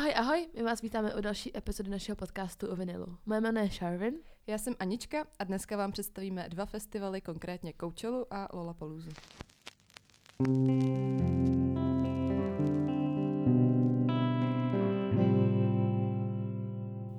[0.00, 3.16] Ahoj, ahoj, my vás vítáme u další epizody našeho podcastu o vinilu.
[3.26, 4.14] Moje jméno je Sharvin.
[4.46, 9.10] Já jsem Anička a dneska vám představíme dva festivaly, konkrétně Coachellalu a Lollapaloozu.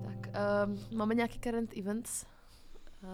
[0.03, 0.31] Tak,
[0.65, 2.25] um, máme nějaký current events.
[3.03, 3.09] Uh,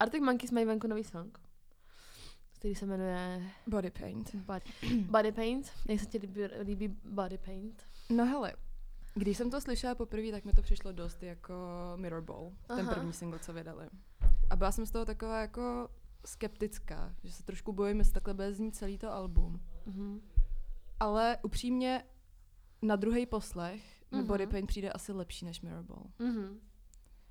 [0.00, 1.38] Arctic Monkeys mají venku nový song,
[2.58, 4.34] který se jmenuje Body Paint.
[4.34, 4.64] Body,
[5.10, 5.72] Body Paint.
[5.88, 7.85] Jak se ti líbí, líbí Body Paint?
[8.10, 8.52] No hele,
[9.14, 11.54] když jsem to slyšela poprvé, tak mi to přišlo dost jako
[11.96, 12.94] Mirrorball, ten Aha.
[12.94, 13.88] první single, co vydali.
[14.50, 15.88] A byla jsem z toho taková jako
[16.24, 19.60] skeptická, že se trošku bojím, jestli takhle bude znít celý to album.
[19.86, 20.20] Mhm.
[21.00, 22.04] Ale upřímně
[22.82, 24.26] na druhý poslech mi Mhm.
[24.26, 26.06] Body Paint přijde asi lepší než Mirrorball.
[26.18, 26.60] Mhm.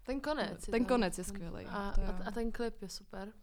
[0.04, 0.66] Ten konec.
[0.66, 3.34] Ten konec je skvělej, A, a, a ten klip je super.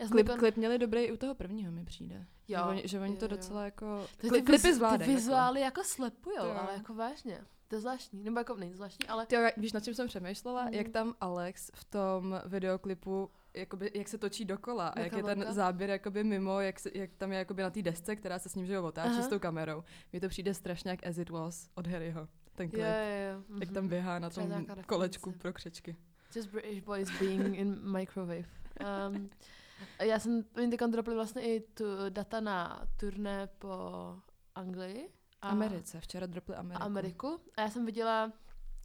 [0.00, 2.26] Já Klip, jako- klip měli dobrý i u toho prvního, mi přijde.
[2.48, 3.28] Jo, že oni, že oni jo, to jo.
[3.28, 4.06] docela jako...
[4.20, 4.98] Ty, Kli, ty, klipy zvládají.
[4.98, 5.20] Ty jako.
[5.20, 6.56] vizuály jako slepujou, To jo.
[6.60, 7.40] ale jako vážně.
[7.68, 8.24] To je zvláštní.
[8.24, 10.64] Nebo jako není zvláštní, ale Ty, víš, nad čím jsem přemýšlela?
[10.64, 10.74] Mhm.
[10.74, 15.46] Jak tam Alex v tom videoklipu, jakoby, jak se točí dokola a jak je ten
[15.48, 18.54] záběr jakoby mimo, jak, se, jak tam je jakoby na té desce, která se s
[18.54, 19.22] ním že jo, otáčí Aha.
[19.22, 19.84] s tou kamerou.
[20.12, 22.82] Mně to přijde strašně jak As It Was od Harryho, ten klip.
[22.82, 23.44] jo, jo.
[23.60, 23.74] Jak mhm.
[23.74, 25.96] tam běhá na tom kolečku pro křečky.
[26.36, 28.44] Just British boys being in microwave.
[29.10, 29.30] Um,
[30.02, 33.78] já jsem, teď dropli vlastně i tu data na turné po
[34.54, 35.08] Anglii.
[35.42, 36.82] A Americe, včera dropli a Ameriku.
[36.82, 37.40] Ameriku.
[37.56, 38.32] A já jsem viděla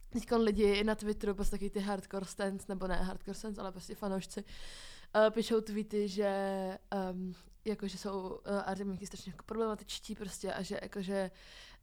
[0.08, 3.94] teď lidi na Twitteru, prostě taky ty hardcore stands, nebo ne hardcore stands, ale prostě
[3.94, 6.30] fanoušci, uh, píšou tweety, že
[7.12, 11.30] um, jakože jsou uh, Arteminky strašně jako problematičtí prostě a že jakože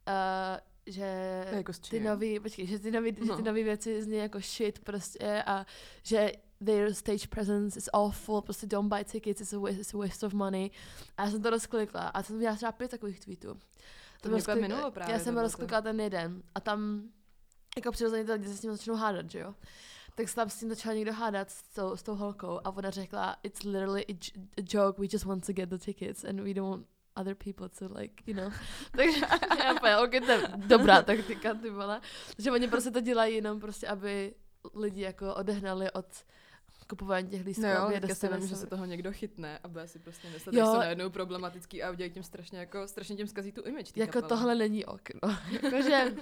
[0.08, 1.02] uh, že
[1.50, 3.24] je jako ty nový, počkej, že ty nový, no.
[3.24, 3.36] že No.
[3.36, 5.66] ty nový věci zní jako shit prostě a
[6.02, 6.32] že
[6.64, 10.26] their stage presence is awful, prostě don't buy tickets, it's a waste, it's a waste
[10.26, 10.70] of money.
[11.16, 13.48] A já jsem to rozklikla a jsem viděla třeba pět takových tweetů.
[13.54, 17.02] To jsem mě úplně rozklik- minulo právě Já jsem rozklikla ten jeden a tam
[17.76, 19.54] jako přirozeně ty lidi se s tím začnou hádat, že jo?
[20.14, 22.90] Tak se tam s tím začal někdo hádat s tou, s tou holkou a ona
[22.90, 24.12] řekla, it's literally a,
[24.58, 26.86] a joke, we just want to get the tickets and we don't want
[27.16, 28.52] other people to like, you know.
[28.96, 29.20] Takže
[29.58, 32.00] já úplně, ok, to je dobrá taktika, ty vole.
[32.38, 34.34] Že oni prostě to dělají jenom prostě, aby
[34.74, 36.06] lidi jako odehnali od
[36.86, 39.88] kupování těch lístků, No jo, teďka si vím, že se toho někdo chytne a bude
[39.88, 43.52] si prostě myslet, že jsou najednou problematický a udělají tím strašně, jako, strašně tím zkazí
[43.52, 44.28] tu image Jako kapely.
[44.28, 45.20] tohle není okno.
[45.62, 46.14] Jakože,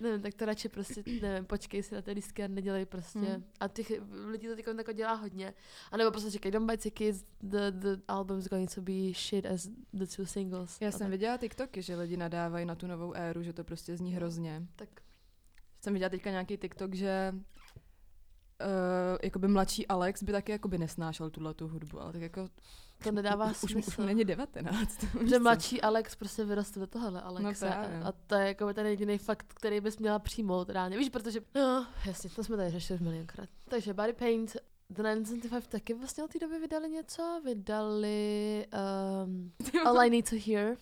[0.00, 3.18] nevím, tak to radši prostě, nevím, počkej si na ty lístky a nedělej prostě.
[3.18, 3.44] Hmm.
[3.60, 3.92] A těch
[4.26, 5.54] lidí to teď jako dělá hodně.
[5.92, 9.68] A nebo prostě říkají, don't buy tickets, the, the album's going to be shit as
[9.92, 10.78] the two singles.
[10.80, 11.10] Já a jsem tak.
[11.10, 14.62] viděla TikToky, že lidi nadávají na tu novou éru, že to prostě zní hrozně.
[14.76, 14.88] Tak,
[15.82, 17.34] Jsem viděla teďka nějaký TikTok, že
[18.60, 22.48] uh, jakoby mladší Alex by taky jakoby nesnášel tuhle tu hudbu, ale tak jako
[23.04, 23.90] to nedává už, už, smysl.
[23.90, 25.02] už mu není 19.
[25.20, 27.66] víš že mladší Alex prostě vyrostl do tohohle Alexa.
[27.66, 28.00] No právě.
[28.02, 30.98] a to je jako ten jediný fakt, který bys měla přijmout reálně.
[30.98, 33.48] Víš, protože, no, jasně, to jsme tady řešili už milionkrát.
[33.68, 34.56] Takže Body Paint,
[34.90, 37.40] The 975 taky vlastně od té doby vydali něco.
[37.44, 38.66] Vydali
[39.24, 39.52] um,
[39.84, 40.76] All I Need to Hear.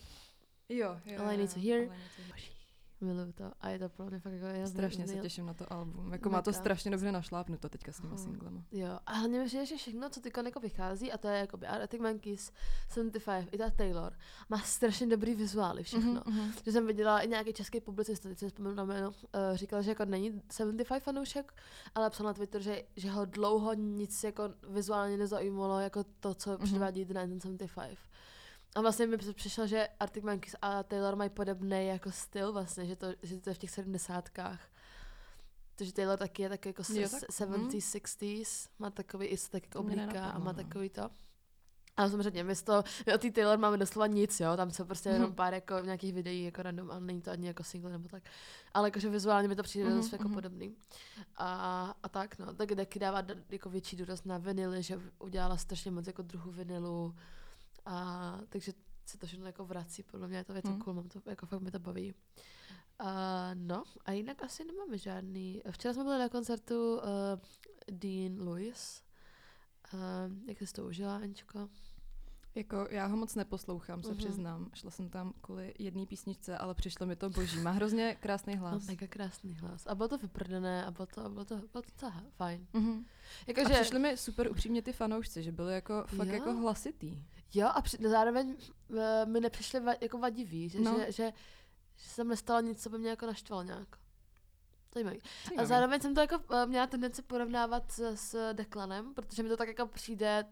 [0.69, 1.81] Jo, jo, All I Need to Hear.
[1.81, 2.58] All I Need to Hear.
[3.01, 3.45] Miluju to.
[3.61, 6.13] A je to pro mě fakt jako z Strašně se těším na to album.
[6.13, 8.25] Jako má to strašně dobře našlápnuto teďka s těma Aha.
[8.25, 8.65] singlema.
[8.73, 12.01] Jo, a hlavně mi že všechno, co teď jako vychází, a to je jakoby Arctic
[12.01, 12.53] Monkeys,
[12.89, 14.13] 75, i ta Taylor,
[14.49, 16.23] má strašně dobrý vizuály všechno.
[16.27, 16.53] Mhm, mhm.
[16.65, 19.15] Že jsem viděla i nějaký český publicista, teď si vzpomínám na jméno, uh,
[19.55, 21.55] říkal, že jako není 75 fanoušek,
[21.95, 26.51] ale psal na Twitter, že, že ho dlouho nic jako vizuálně nezajímalo, jako to, co
[26.51, 26.59] Mhm.
[26.59, 27.99] předvádí The 1975.
[28.75, 32.87] A vlastně mi při- přišlo, že Arctic Monkeys a Taylor mají podobný jako styl vlastně,
[32.87, 34.61] že to, že to je v těch sedmdesátkách.
[35.75, 39.63] Takže Taylor taky je taky jako Jo, se- tak, 70s, 60s, má takový i tak
[39.65, 40.55] jako oblíká a má no.
[40.55, 41.11] takový to.
[41.97, 44.85] Ale samozřejmě, my z toho, my od té Taylor máme doslova nic, jo, tam jsou
[44.85, 45.35] prostě jenom Mhm.
[45.35, 48.23] pár jako nějakých videí jako random a není to ani jako single nebo tak.
[48.75, 50.35] Ale jakože vizuálně mi to přijde Mhm, dost jako mhm.
[50.35, 50.77] podobný.
[51.37, 55.91] A, a tak no, tak taky dává jako větší důraz na vinily, že udělala strašně
[55.91, 57.15] moc jako druhů vinilu.
[57.91, 58.73] A takže
[59.07, 60.79] se to všechno jako vrací, podle mě je to, to Mhm.
[60.79, 62.15] cool, mám to, jako fakt mi to baví.
[62.99, 65.63] A no, a jinak asi nemáme žádný.
[65.71, 67.03] Včera jsme byli na koncertu uh,
[67.91, 69.03] Dean Lewis.
[69.95, 70.01] Uh,
[70.49, 71.69] jak jsi to užila, Ančko?
[72.55, 74.17] Jako já ho moc neposlouchám, se Mhm.
[74.19, 74.71] přiznám.
[74.75, 77.61] Šla jsem tam kvůli jedné písničce, ale přišlo mi to boží.
[77.61, 78.87] Má hrozně krásný Má hlas.
[78.87, 79.87] mega krásný hlas.
[79.87, 82.67] A bylo to vyprdené a bylo to, a bylo to, bylo to docela fajn.
[82.73, 83.05] Mhm.
[83.09, 86.35] A Jakože, přišli mi super upřímně ty fanoušci, že byli jako fakt Jo.
[86.35, 87.19] jako hlasitý.
[87.55, 88.57] Jo, a při, zároveň
[88.89, 90.99] uh, mi nepřišli va, jako vadiví, že, No.
[90.99, 91.33] že, že,
[91.97, 93.89] že se tam nestalo nic, co by mě jako naštvalo nějak.
[94.95, 95.19] Zajímavý.
[95.59, 99.57] A zároveň jsem to jako uh, měla tendenci porovnávat s, s Declanem, protože mi to
[99.57, 100.45] tak jako přijde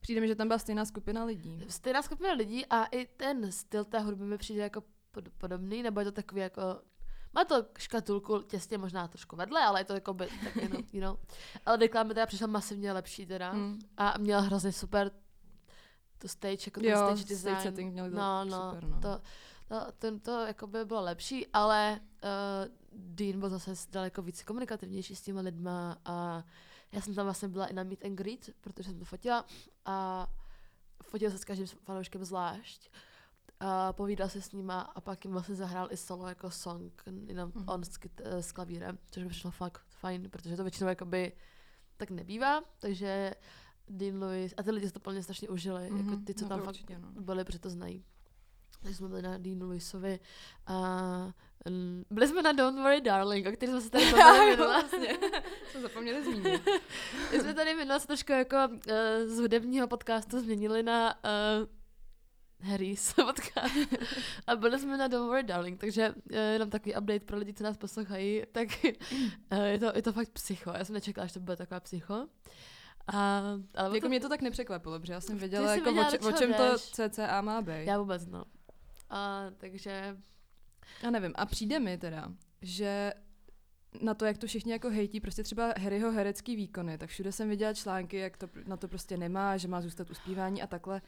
[0.00, 1.64] Přijde mi, že tam byla stejná skupina lidí.
[1.68, 6.00] stejná skupina lidí a i ten styl té hudby mi přijde jako pod, podobný, nebo
[6.00, 6.62] je to takový jako
[7.34, 11.00] Má to škatulku těsně možná trošku vedle, ale je to jako by, tak jenom, you
[11.00, 11.16] know.
[11.66, 13.50] Ale Declan mi teda přišel masivně lepší teda.
[13.50, 13.78] Hmm.
[13.96, 15.10] A měl hrozně super
[16.26, 17.60] to stage, jako ten Jo, stage stage design.
[17.62, 19.00] setting měl no, no, super, no.
[19.00, 19.20] To,
[19.68, 25.16] to, to, to jako by bylo lepší, ale uh, Dean byl zase daleko víc komunikativnější
[25.16, 26.44] s těma lidma a
[26.92, 29.44] já jsem tam vlastně byla i na meet and greet, protože jsem to fotila
[29.84, 30.26] a
[31.02, 32.90] fotil se s každým fanouškem zvlášť.
[33.60, 37.52] A povídal se s nima a pak jim vlastně zahrál i solo jako song, jenom
[37.54, 37.68] Mhm.
[37.68, 41.32] on s, eh, s klavírem, což mi přišlo fakt fajn, protože to většinou jakoby
[41.96, 43.34] tak nebývá, takže
[43.88, 45.96] Dean Lewis, a ty lidi si to plně strašně užili, mm-hmm.
[45.96, 47.08] jako Mhm, ty, co no tam fakt určitě, no.
[47.20, 48.04] byli, protože to znají.
[48.82, 50.20] Takže jsme byli na Deanu Lewisovi
[50.66, 51.32] a
[51.70, 54.68] mm, byli jsme na Don't Worry Darling, o který jsme se tady bavili minule.
[54.68, 55.18] vlastně.
[55.70, 56.62] Jsme zapomněli zmínit.
[57.32, 58.72] My jsme tady minule se trošku jako uh,
[59.26, 63.74] z hudebního podcastu změnili na uh, Harry's podcast.
[64.46, 67.64] A byli jsme na Don't Worry Darling, takže uh, jenom takový update pro lidi, co
[67.64, 68.68] nás poslouchají, tak
[69.52, 70.70] uh, je, to, je to fakt psycho.
[70.70, 72.26] Já jsem nečekala, že to bude taková psycho.
[73.08, 73.42] A,
[73.74, 76.18] ale Jako to, mě to tak nepřekvapilo, protože já jsem věděla, jako věděla, o, če-
[76.18, 76.82] o čem to jdeš.
[76.90, 77.84] CCA má být.
[77.86, 78.44] já vůbec no.
[79.10, 80.16] A, takže
[81.02, 81.32] Já nevím.
[81.34, 82.32] A přijde mi teda,
[82.62, 83.12] že
[84.02, 87.48] na to, jak to všichni jako hejtí, prostě třeba Harryho herecký výkony, tak všude jsem
[87.48, 91.02] viděla články, jak to na to prostě nemá, že má zůstat u zpívání a takhle.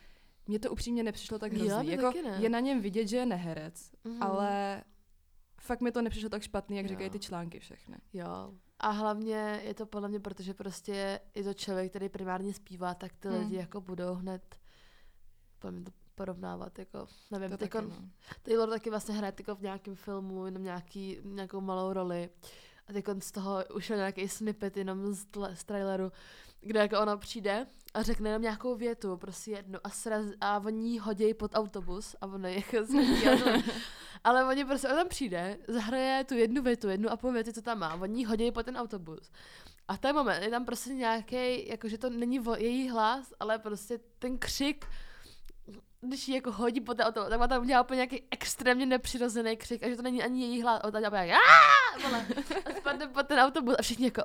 [0.46, 1.88] Mně to upřímně nepřišlo tak hrozný.
[1.90, 4.22] jako je na něm vidět, že je neherec, Mhm.
[4.22, 4.82] ale
[5.60, 6.88] fakt mi to nepřišlo tak špatný, jak Jo.
[6.88, 7.96] říkají ty články všechny.
[8.12, 8.54] Jo.
[8.80, 13.12] A hlavně je to podle mě, protože prostě je to člověk, který primárně zpívá, tak
[13.16, 13.38] ty Hmm.
[13.38, 14.56] lidi jako budou hned
[15.58, 17.90] podle mě to porovnávat, jako, nevím, To taky, no.
[18.42, 22.30] Taylor taky vlastně hraje jako v nějakém filmu, jenom nějaký, nějakou malou roli.
[22.88, 26.12] A teď z toho ušel nějaký snippet jenom z, tle, z traileru,
[26.60, 30.90] kde jako ona přijde a řekne jenom nějakou větu, prostě jednu a, sraz, a oni
[30.90, 32.86] ji hodí pod autobus a ona je jako
[34.24, 37.62] Ale oni prostě, on tam přijde, zahraje tu jednu větu, jednu a půl věty, co
[37.62, 39.30] tam má, oni hodí pod ten autobus.
[39.88, 43.58] A v ten moment je tam prostě nějaký, jakože to není vo, její hlas, ale
[43.58, 44.86] prostě ten křik,
[46.00, 49.56] když ji jako hodí po té autobus, tak má tam udělá úplně nějaký extrémně nepřirozený
[49.56, 51.40] křik a že to není ani její hlas, on tam dělá jak
[52.66, 54.22] a spadne pod ten autobus a všichni jako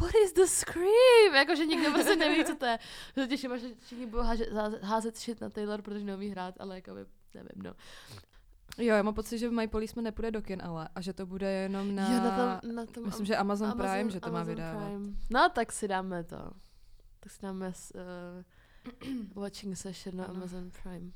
[0.00, 1.34] what is the scream?
[1.34, 2.78] Jakože nikdo prostě neví, co to je.
[3.14, 4.48] To těším, až všichni budou házet,
[4.82, 7.74] házet shit na Taylor, protože neumí hrát, ale jako by, nevím, no.
[8.78, 11.50] Jo, já mám pocit, že My Policeman nepůjde do kin, ale a že to bude
[11.52, 12.08] jenom na...
[12.14, 14.84] jo, na tom, na tom Myslím, že Amazon, Prime, že to má Amazon vydávat.
[14.88, 15.14] Prime.
[15.30, 16.50] No, tak si dáme to.
[17.20, 20.34] Tak si dáme s, uh, watching session na Ano.
[20.34, 21.10] Amazon Prime.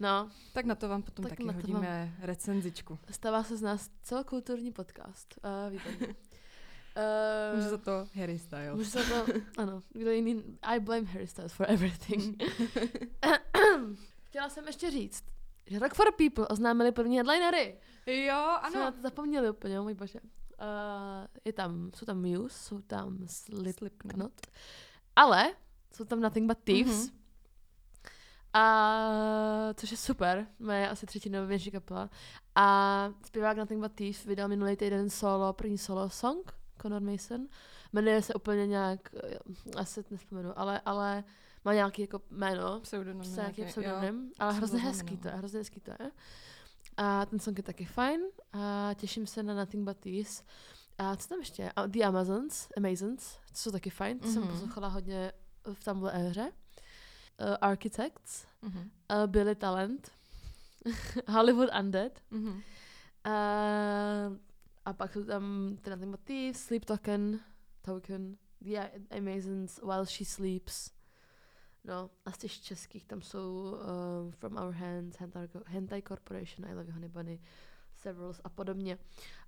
[0.00, 2.98] No, Tak na to vám potom Tak taky hodíme recenzičku.
[3.10, 5.34] stává se z nás celokulturní podcast.
[5.44, 6.14] Uh, výborně.
[7.54, 8.76] Může Uh, za to Harry Styles.
[8.76, 9.26] Může se to,
[9.62, 12.42] ano, kdo jiný, I blame Harry Styles for everything.
[14.28, 15.24] Chtěla jsem ještě říct,
[15.66, 17.78] že Rock for People oznámili první headlinery.
[18.06, 20.20] jo, Jsme na to zapomněli úplně, můj bože.
[20.20, 24.32] Uh, je tam, jsou tam Muse, jsou tam Slipknot, Slipknot.
[25.16, 25.54] ale
[25.92, 27.06] jsou tam Nothing But Thieves.
[27.08, 27.18] Mhm.
[28.52, 32.10] A což je super, moje asi třetinovější kapela.
[32.54, 36.52] A zpěvák Nothing But Thieves vydal minulý týden solo, první solo song,
[36.82, 37.46] Conor Mason.
[37.92, 39.38] Jmenuje se úplně nějak, eh,
[39.76, 41.24] asi nespomenu, ale, ale
[41.64, 43.16] má nějaký jako jméno, Pseudonym.
[43.18, 44.92] prostě nějaký pseudonym, ale jsem hrozně zaznamenala.
[44.92, 46.10] hezký to je, hrozně hezký to je.
[46.96, 48.20] A ten song je taky fajn
[48.52, 50.44] a těším se na Nothing But Thieves.
[50.98, 51.72] A co tam ještě?
[51.76, 54.50] A The Amazons, Amazons, co jsou taky fajn, to jsem Mhm.
[54.52, 55.32] poslouchala hodně
[55.72, 56.52] v tamhle éře.
[57.40, 58.68] Uh, Architects, Jo.
[58.68, 58.78] Mhm.
[58.80, 60.10] uh, Billy Talent,
[61.28, 62.48] Hollywood Undead, Mhm.
[62.48, 62.62] uh,
[64.84, 67.40] a pak jsou tam ty Nothing But Thieves, Sleep Token,
[67.82, 68.88] Token, The
[69.18, 70.90] Amazons, While She Sleeps.
[71.84, 73.76] No, a z těch českých tam jsou
[74.26, 77.40] uh, From Our Hands, Hentai, Hentai Corporation, I Love You Honey Bunny,
[77.96, 78.98] Severals a podobně.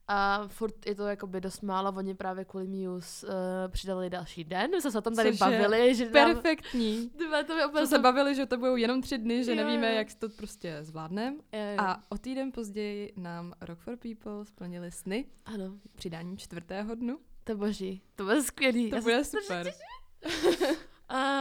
[0.08, 3.32] A furt je to jakoby dost málo, oni právě kvůli Muse uh,
[3.68, 7.10] přidali další den, my jsme se o tom tady Což je bavili, že Perfektní.
[7.18, 10.14] Tyhle, to Jsme se bavili, že to budou jenom tři dny, že Jo, nevíme, jak
[10.14, 11.36] to prostě zvládneme.
[11.52, 11.60] Jo.
[11.78, 17.18] A o týden později nám Rock for People splnili sny ano, přidání čtvrtého dnu.
[17.44, 18.90] to boží, to bude skvělý.
[18.90, 19.72] To Já bude super.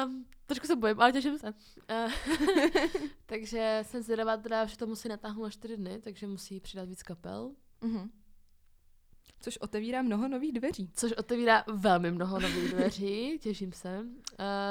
[0.05, 1.47] Um, trošku se bojím, ale těším se.
[2.05, 2.11] Uh,
[3.25, 7.03] takže jsem zvědavá teda, že to musí natáhnout na čtyři dny, takže musí přidat víc
[7.03, 7.51] kapel.
[7.81, 8.09] Mhm.
[9.39, 10.89] Což otevírá mnoho nových dveří.
[10.93, 13.99] Což otevírá velmi mnoho nových dveří, těším se.
[13.99, 14.05] Uh,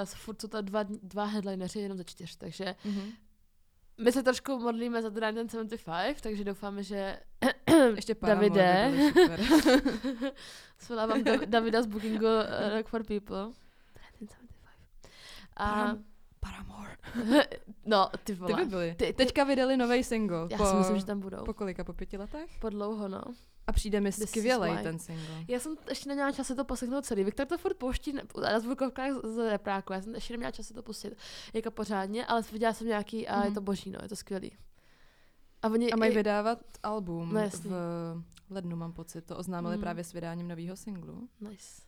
[0.04, 3.11] furt jsou to dva, dva headlineři jenom ze čtyř, takže Mhm.
[4.00, 7.21] my se trošku modlíme za Dryden 75, takže doufáme, že
[7.97, 8.93] Ještě Davide.
[10.78, 13.52] svolávám Dav- Davida z bookingu uh, Rock for People.
[15.58, 15.66] Dryden 75.
[15.66, 16.04] A, Param-
[16.40, 16.96] Paramore.
[17.87, 18.54] no, ty Ty vole.
[18.56, 18.94] by byly.
[18.99, 20.46] Ty- ty- Teďka vydali nový single.
[20.50, 21.44] Já po, si myslím, že tam budou.
[21.44, 21.84] Po kolika?
[21.84, 22.50] Po pěti letech?
[22.61, 23.23] Po dlouho, no.
[23.66, 24.82] A přijde mi skvělej why.
[24.82, 25.44] ten single.
[25.49, 27.25] Já jsem ještě neměla čas si to poslechnout celý.
[27.25, 29.92] Viktor to furt pouští na, zvukovkách z, repráku.
[29.92, 31.16] Já jsem ještě neměla čas si to pustit
[31.54, 33.54] jako pořádně, ale viděla jsem nějaký a je Mhm.
[33.54, 34.52] to boží, no, je to skvělý.
[35.62, 37.40] A oni A mají i- vydávat album No
[38.49, 39.25] v lednu, mám pocit.
[39.26, 39.80] To oznámili Mhm.
[39.82, 41.28] právě s vydáním nového singlu.
[41.40, 41.82] Nice.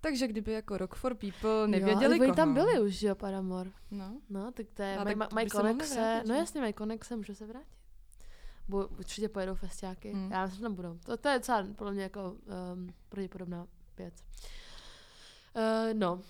[0.00, 2.36] Takže kdyby jako Rock for People jo, nevěděli oni koho.
[2.36, 3.70] tam byli už, že jo, Paramore.
[3.90, 4.20] No.
[4.30, 7.46] No, tak to je, mají, tak mají mohli konexe, no jasně, mají konexe, můžu se
[7.46, 7.78] vrátit.
[8.68, 10.12] Bo, určitě pojedou festiáky.
[10.12, 10.32] Hmm.
[10.32, 10.98] Já myslím, že tam budou.
[11.04, 12.30] To, to je docela podle mě jako
[12.74, 13.66] um, pravděpodobná
[13.98, 14.14] věc.
[15.56, 16.22] Uh, no,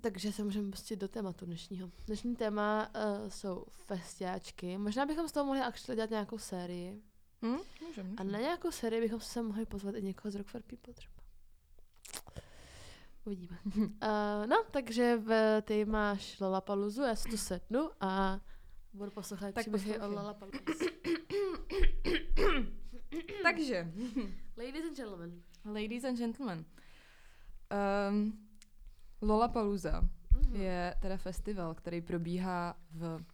[0.00, 1.90] takže se můžeme pustit do tématu dnešního.
[2.06, 4.78] Dnešní téma uh, jsou festiáčky.
[4.78, 7.02] Možná bychom z toho mohli actually dělat nějakou sérii.
[7.44, 7.56] Hm?
[7.86, 10.94] Můžem, A na nějakou sérii bychom se mohli pozvat i někoho z Rock for People
[10.94, 11.11] třeba.
[13.24, 13.58] Uvidíme.
[13.76, 13.86] Uh,
[14.46, 18.40] no, takže v, ty máš Lollapaloozu, já si tu sednu a
[18.92, 20.08] budu poslouchat Tak příběhy o.
[23.42, 23.92] Takže,
[24.56, 25.42] Ladies and gentlemen.
[25.64, 26.64] ladies and gentlemen,
[28.10, 28.48] um,
[29.22, 30.00] Lollapalooza
[30.34, 30.56] Mhm.
[30.56, 33.24] je teda festival, který probíhá v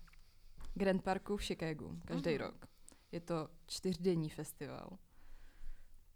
[0.75, 2.39] Grand Parku v Chicagu každý Mhm.
[2.39, 2.67] rok.
[3.13, 4.99] Je to čtyřdenní festival.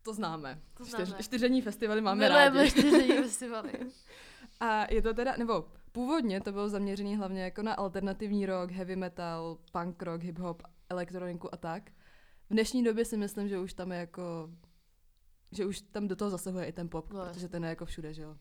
[0.02, 0.60] To známe.
[0.74, 1.22] To Čtyř, známe.
[1.22, 2.70] čtyřdenní festivaly máme Milujeme rádi.
[2.70, 3.72] čtyřdenní festivaly.
[4.60, 8.96] A je to teda, nebo původně to bylo zaměřený hlavně jako na alternativní rock, heavy
[8.96, 11.90] metal, punk rock, hip hop, elektroniku a tak.
[12.50, 14.50] V dnešní době si myslím, že už tam je jako,
[15.52, 18.14] že už tam do toho zasahuje i ten pop, No, protože ten je jako všude,
[18.14, 18.36] že jo.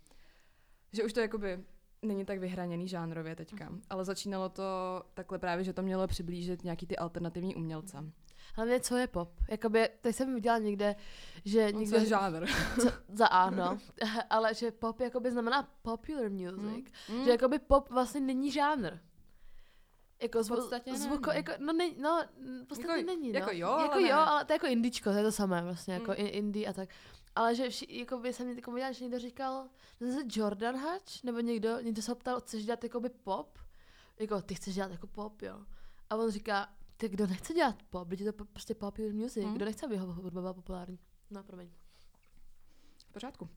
[0.93, 1.63] Že už to jakoby
[2.01, 3.69] není tak vyhraněný žánrově teďka.
[3.69, 3.81] Mhm.
[3.89, 4.63] Ale začínalo to
[5.13, 7.97] takhle právě, že to mělo přiblížit nějaký ty alternativní umělce.
[8.55, 9.29] Hlavně, co je pop?
[9.49, 10.95] Jakoby, teď jsem viděla někde,
[11.45, 11.95] že No, někde...
[11.97, 12.45] co je žánr?
[12.81, 13.77] co, za ano,
[14.29, 16.85] ale že pop jakoby znamená popular music.
[17.09, 17.23] Mm.
[17.23, 18.91] Že jakoby pop vlastně není žánr.
[20.21, 21.37] Jako V podstatě zvuko, není.
[21.47, 22.23] jako, no, ne, no,
[22.63, 23.39] v podstatě Jako- není, no.
[23.39, 24.13] jako jo, jako ale jo, ne.
[24.13, 26.17] ale to je jako indičko, to je to samé vlastně, jako Mm.
[26.23, 26.27] mm.
[26.31, 26.89] indie a tak.
[27.35, 29.67] Ale že vši, jako by jsem někdo viděla, že někdo říkal,
[29.99, 33.59] zase Jordan Hatch, nebo někdo, někdo se ho ptal, chceš dělat jakoby pop?
[34.19, 35.59] Jako, ty chceš dělat jako pop, jo.
[36.09, 36.69] A on říká,
[37.01, 39.53] ty kdo nechce dělat pop, když je to prostě popular music, Mm.
[39.53, 40.99] kdo nechce, aby jeho hudba byla populární.
[41.31, 41.69] No, promiň.
[43.07, 43.49] V pořádku.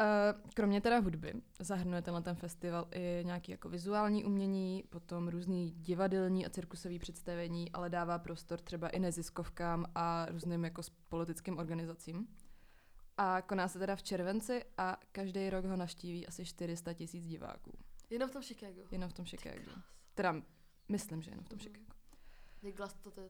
[0.00, 5.70] Uh, kromě teda hudby zahrnuje tenhle ten festival i nějaký jako vizuální umění, potom různý
[5.70, 12.28] divadelní a cirkusové představení, ale dává prostor třeba i neziskovkám a různým jako politickým organizacím.
[13.16, 17.72] A koná se teda v červenci a každý rok ho navštíví asi 400 tisíc diváků.
[18.10, 18.80] Jenom v tom Chicago.
[18.90, 19.70] Jenom v tom Chicagu.
[20.14, 20.42] Teda
[20.88, 21.62] myslím, že jenom v tom Mhm.
[21.64, 21.93] Chicagu.
[22.64, 23.28] Jak glas to, to je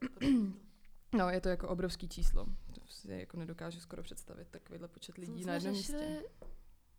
[1.16, 1.30] no.
[1.30, 2.46] Je to jako obrovský číslo.
[2.74, 6.22] To si jako nedokážu skoro představit takovýhle počet lidí Jsem- na jsme jednom místě.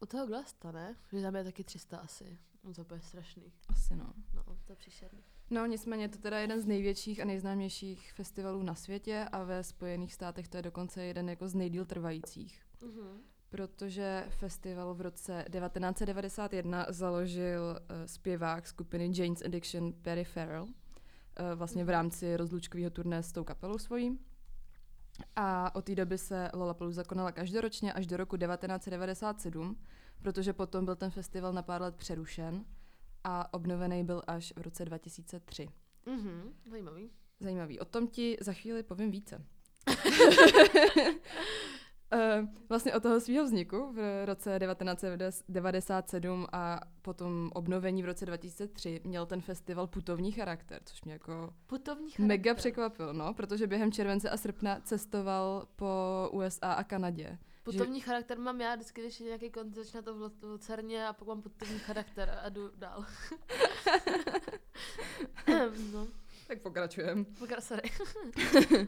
[0.02, 0.96] U toho Glasta, ne?
[1.12, 2.38] Že tam je taky 300 asi.
[2.64, 3.54] No to bude strašný.
[3.68, 4.14] Asi no.
[4.34, 5.24] No, to je příšerný.
[5.50, 9.64] No nicméně je to teda jeden z největších a nejznámějších festivalů na světě a ve
[9.64, 12.62] Spojených státech to je dokonce jeden jako z nejdíl trvajících.
[12.82, 13.22] Mhm.
[13.50, 20.68] Protože festival v roce 1991 založil uh, zpěvák skupiny Jane's Addiction Perry Farrell,
[21.56, 24.20] vlastně v rámci rozlučkového turné s tou kapelou svojí.
[25.36, 29.78] A od té doby se Lollapalooza konala každoročně až do roku 1997,
[30.22, 32.66] protože potom byl ten festival na pár let přerušen
[33.24, 35.70] a obnovený byl až v roce 2003.
[36.06, 36.54] Mhm.
[36.70, 37.10] Zajímavý.
[37.40, 37.80] Zajímavý.
[37.80, 39.46] O tom ti za chvíli povím více.
[42.14, 49.02] Eh, vlastně od toho svého vzniku v roce 1997 a potom obnovení v roce 2003
[49.04, 52.26] měl ten festival putovní charakter, což mě jako Putovní charakter.
[52.26, 55.90] mega překvapilo, no, protože během července a srpna cestoval po
[56.32, 57.38] USA a Kanadě.
[57.64, 61.08] Putovní charakter mám já vždycky, když je nějaký koncert, začíná to v Lu- v Lucerně
[61.08, 63.06] a pak mám putovní charakter a jdu dál.
[65.94, 66.08] no,
[66.48, 67.24] Tak pokračujeme.
[67.40, 67.90] pokra, sorry.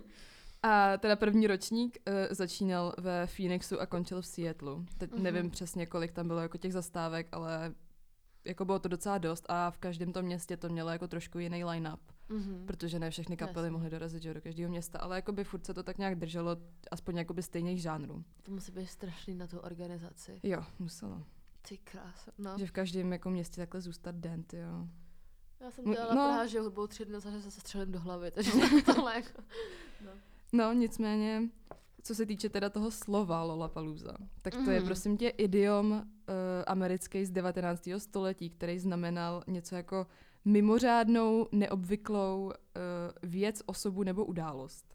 [0.64, 4.86] A teda první ročník uh, začínal ve Phoenixu a končil v Seattlu.
[4.98, 5.24] Teď Mhm.
[5.24, 7.74] nevím přesně, kolik tam bylo jako těch zastávek, ale
[8.46, 11.64] jako bylo to docela dost a v každém tom městě to mělo jako trošku jiný
[11.66, 12.00] line-up,
[12.30, 12.64] Mhm.
[12.66, 13.72] protože ne všechny kapely Jasně.
[13.72, 16.58] mohly dorazit že, do každého města, ale jakoby furt se to tak nějak drželo,
[16.92, 18.24] aspoň jakoby stejných žánrů.
[18.44, 20.40] To musí být strašný na tu organizaci.
[20.44, 21.24] Jo, muselo.
[21.70, 22.32] Ty krása.
[22.38, 22.58] No.
[22.58, 24.88] Že v každém jako městě takhle zůstat den, jo.
[25.60, 26.22] Já jsem dělala no.
[26.28, 28.52] Praha, že hudbou tři dny, že se střelím do hlavy, takže
[28.86, 29.42] tohle jako...
[30.06, 30.12] No.
[30.54, 31.42] No, nicméně,
[32.04, 34.86] co se týče teda toho slova Lollapalooza, tak to je Mhm.
[34.88, 36.02] prosím tě idiom uh,
[36.68, 37.90] americký z 19.
[37.98, 40.08] století, který znamenal něco jako
[40.46, 42.52] mimořádnou, neobvyklou uh,
[43.30, 44.86] věc, osobu nebo událost.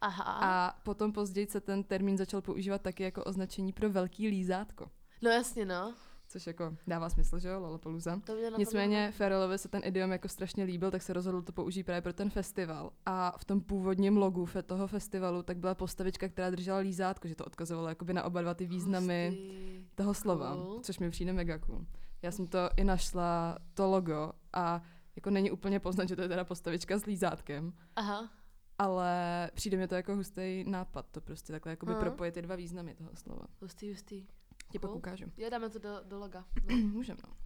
[0.00, 0.24] Aha.
[0.24, 4.90] A potom později se ten termín začal používat taky jako označení pro velký lízátko,
[5.22, 5.94] No jasně, no.
[6.36, 8.20] Což jako dává smysl, že jo, Lollapalooza.
[8.58, 12.12] Nicméně Ferrelovi se ten idiom jako strašně líbil, tak se rozhodl to použít právě pro
[12.12, 12.90] ten festival.
[13.06, 17.34] A v tom původním logu fe toho festivalu tak byla postavička, která držela lízátko, že
[17.34, 19.86] to odkazovalo jakoby na oba dva ty významy Hustý.
[19.94, 20.80] toho slova, Cool.
[20.80, 21.86] což mi přijde mega cool.
[22.22, 24.82] Já jsem to i našla, to logo, a
[25.16, 28.30] jako není úplně poznat, že to je teda postavička s lízátkem, Aha.
[28.78, 29.10] ale
[29.54, 32.00] přijde mi to jako hustý nápad, to prostě takhle jakoby Aha.
[32.00, 33.42] propojit ty dva významy toho slova.
[33.62, 34.26] Hustý, hustý.
[34.70, 34.98] Ti pak Cool.
[34.98, 35.24] ukážu.
[35.36, 36.44] Jo, dáme to do, do loga.
[36.70, 36.76] No.
[36.76, 37.36] Můžeme, no.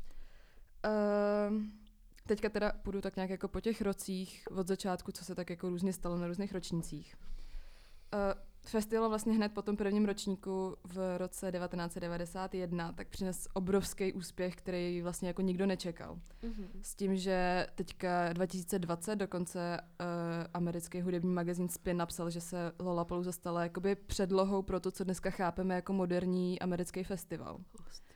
[0.83, 1.73] Ehm,
[2.27, 5.69] teďka teda půjdu tak nějak jako po těch rocích od začátku, co se tak jako
[5.69, 7.17] různě stalo na různých ročnících.
[8.15, 14.57] Uh, festival vlastně hned po tom prvním ročníku v roce 1991 tak přines obrovský úspěch,
[14.57, 16.19] který vlastně jako nikdo nečekal.
[16.43, 16.69] Mhm.
[16.83, 20.07] S tím, že teďka 2020 dokonce uh,
[20.55, 25.31] americký hudební magazín Spin napsal, že se Lollapalooza stala jakoby předlohou pro to, co dneska
[25.31, 27.59] chápeme jako moderní americký festival.
[27.85, 28.14] Hustý.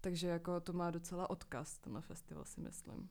[0.00, 3.08] Takže jako to má docela odkaz, tenhle festival si myslím.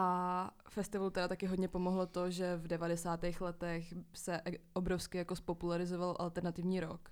[0.00, 3.20] A festivalu teda taky hodně pomohlo to, že v 90.
[3.40, 7.08] letech se e- obrovsky jako spopularizoval alternativní rock.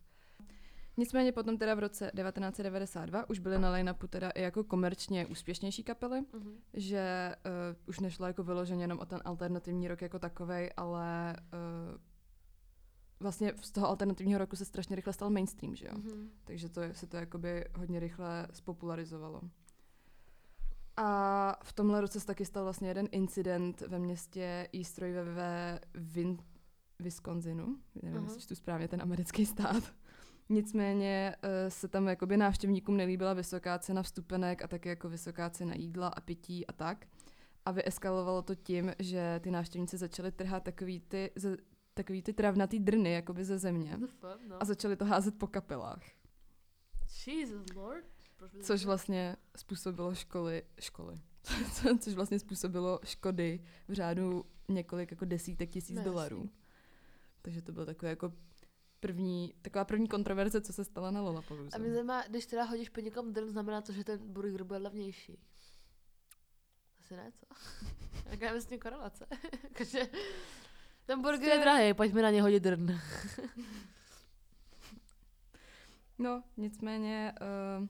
[0.97, 5.83] Nicméně potom teda v roce 1992 už byly na line-upu teda i jako komerčně úspěšnější
[5.85, 6.53] kapely, Mhm.
[6.75, 11.37] že uh, už nešlo jako vyloženě jenom o ten alternativní rok jako takovej, ale
[11.93, 12.01] uh,
[13.21, 15.93] vlastně z toho alternativního roku se strašně rychle stal mainstream, že jo?
[15.99, 16.31] Mhm.
[16.45, 19.41] Takže to se to jakoby hodně rychle spopularizovalo.
[20.97, 25.81] A v tomhle roce se taky stal vlastně jeden incident ve městě Eastroy ve, ve
[25.95, 26.39] Vin,
[26.99, 27.77] Wisconsinu.
[28.03, 29.83] Nevím, jestli čtu správně ten americký stát.
[30.49, 35.75] Nicméně eh, se tam jakoby návštěvníkům nelíbila vysoká cena vstupenek a taky jako vysoká cena
[35.75, 37.07] jídla a pití a tak.
[37.65, 41.57] A vyeskalovalo to tím, že ty návštěvníci začali trhat takový ty, ze,
[41.95, 44.63] takový ty travnatý drny jakoby ze země fuck, no.
[44.63, 46.03] a začali to házet po kapelách.
[47.27, 48.16] Jesus lord.
[48.63, 51.21] Což vlastně způsobilo školy, školy,
[52.01, 56.51] což vlastně způsobilo škody v řádu několik jako desítek tisíc No, dolarů.
[57.43, 58.33] Takže to bylo takové jako
[59.01, 61.77] první, taková první kontroverze, co se stala na Lollapalooza.
[61.77, 64.79] A mě zajímá, když teda hodíš po někom drn, znamená to, že ten burger bude
[64.79, 65.39] levnější.
[67.01, 67.47] Asi ne, co?
[68.31, 69.27] Jaká je vlastně korelace?
[69.63, 70.09] Jakože
[71.07, 73.01] ten burger je Prostě- drahý, pojďme na ně hodit drn.
[76.19, 77.33] No, nicméně
[77.81, 77.87] uh,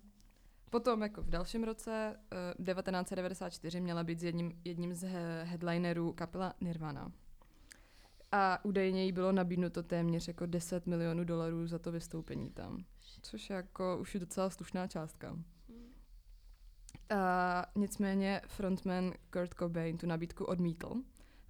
[0.71, 2.17] potom jako v dalším roce,
[2.59, 7.13] uh, 1994, měla být jedním, jedním z he- headlinerů kapela Nirvana.
[8.33, 12.85] A údajně jí bylo nabídnuto téměř jako 10 milionů dolarů za to vystoupení tam.
[13.23, 15.37] Což je jako už je docela slušná částka.
[17.11, 20.95] A nicméně frontman Kurt Cobain tu nabídku odmítl.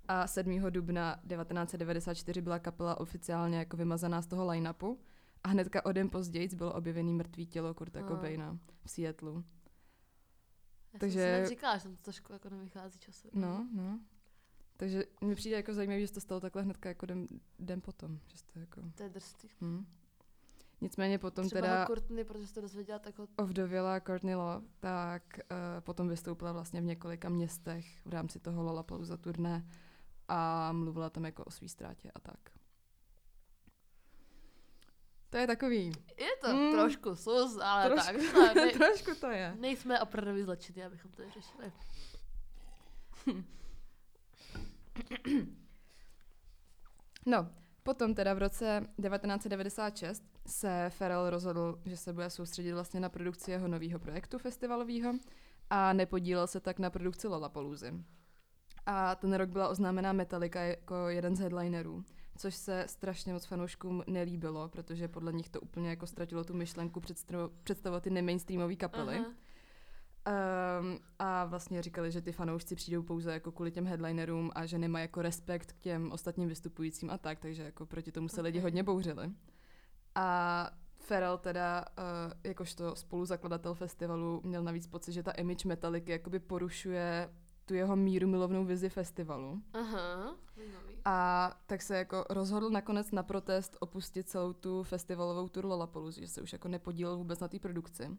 [0.09, 0.61] A 7.
[0.70, 4.98] dubna 1994 byla kapela oficiálně jako vymazaná z toho line-upu
[5.44, 8.09] a hnedka o den později bylo objevený mrtvý tělo Kurta Ah.
[8.09, 9.44] Cobaina v Seattlu.
[10.92, 13.31] Já Takže- jsem si hned říkala, že tam to trošku jako nevychází časem.
[13.35, 14.01] No, no.
[14.77, 17.27] Takže mi přijde jako zajímavé, že se to stalo takhle hnedka jako den,
[17.59, 18.18] den potom.
[18.35, 19.51] Že to jako, To je drsný.
[19.61, 19.87] hm.
[20.81, 23.29] Nicméně potom Třeba teda Courtney, protože to dozvěděla, tak ho...
[23.37, 29.16] ovdověla Courtney Love, tak uh, potom vystoupila vlastně v několika městech v rámci toho Lollapalooza
[29.16, 29.66] turné
[30.29, 32.51] a mluvila tam jako o svý ztrátě a tak.
[35.31, 35.93] To je takový.
[36.19, 36.73] Je to Mm.
[36.73, 38.55] trošku sus, ale Trošku, tak.
[38.57, 39.55] Ne, trošku to je.
[39.61, 41.73] nejsme opravdu zločiny, abychom to řešili.
[47.27, 47.49] No,
[47.83, 53.51] potom teda v roce 1996 se Pharrell rozhodl, že se bude soustředit vlastně na produkci
[53.51, 55.12] jeho nového projektu festivalového
[55.71, 57.93] a nepodílel se tak na produkci Lollapaloozy.
[58.87, 62.05] A ten rok byla oznámená Metallica jako jeden z headlinerů,
[62.37, 67.01] což se strašně moc fanouškům nelíbilo, protože podle nich to úplně jako ztratilo tu myšlenku
[67.01, 69.16] představ- představovat ty nemainstreamové kapely.
[69.16, 69.29] Aha.
[70.81, 74.79] Um, a vlastně říkali, že ty fanoušci přijdou pouze jako kvůli těm headlinerům a že
[74.79, 78.59] nemají jako respekt k těm ostatním vystupujícím a tak, takže jako proti tomu se lidi
[78.59, 78.62] Ok.
[78.62, 79.31] hodně bouřili.
[80.14, 86.38] A Ferrell teda, uh, jakožto spoluzakladatel festivalu, měl navíc pocit, že ta image Metallica jakoby
[86.38, 87.31] porušuje
[87.64, 89.62] tu jeho míru milovnou vizi festivalu.
[89.72, 90.35] Aha.
[90.57, 90.86] Zajímavý.
[91.09, 96.29] A tak se jako rozhodl nakonec na protest opustit celou tu festivalovou tour Lollapalooza, že
[96.29, 98.19] se už jako nepodílel vůbec na té produkci.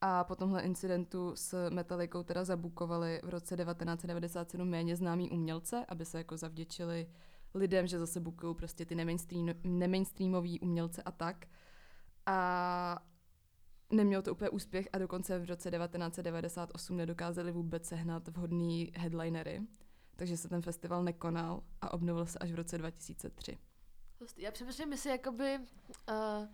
[0.00, 6.04] A po tomhle incidentu s Metallicou teda zabukovali v roce 1997 méně známý umělce, aby
[6.04, 7.06] se jako zavděčili
[7.54, 11.46] lidem, že zase bukují prostě ty nemainstream, nemainstreamový umělce a tak.
[12.26, 13.02] A
[13.92, 19.62] nemělo to úplně úspěch a dokonce v roce 1998 nedokázali vůbec sehnat vhodný headlinery.
[20.20, 23.58] Takže se ten festival nekonal a obnovil se až v roce 2003.
[24.20, 24.42] Hustý.
[24.42, 25.58] Já přemýšlím, jestli jakoby,
[26.08, 26.46] uh,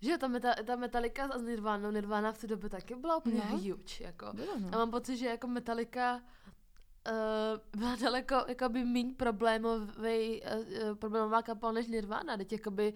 [0.00, 3.58] Že ta, meta, ta Metallica z Nirvana, Nirvana v té době taky byla úplně No.
[3.58, 4.32] huge, jako.
[4.32, 4.68] Bylo, no.
[4.72, 11.72] A mám pocit, že jako Metallica uh, byla daleko jakoby méně problémový, uh, problémová kapela
[11.72, 12.36] než Nirvana.
[12.36, 12.94] Teď jakoby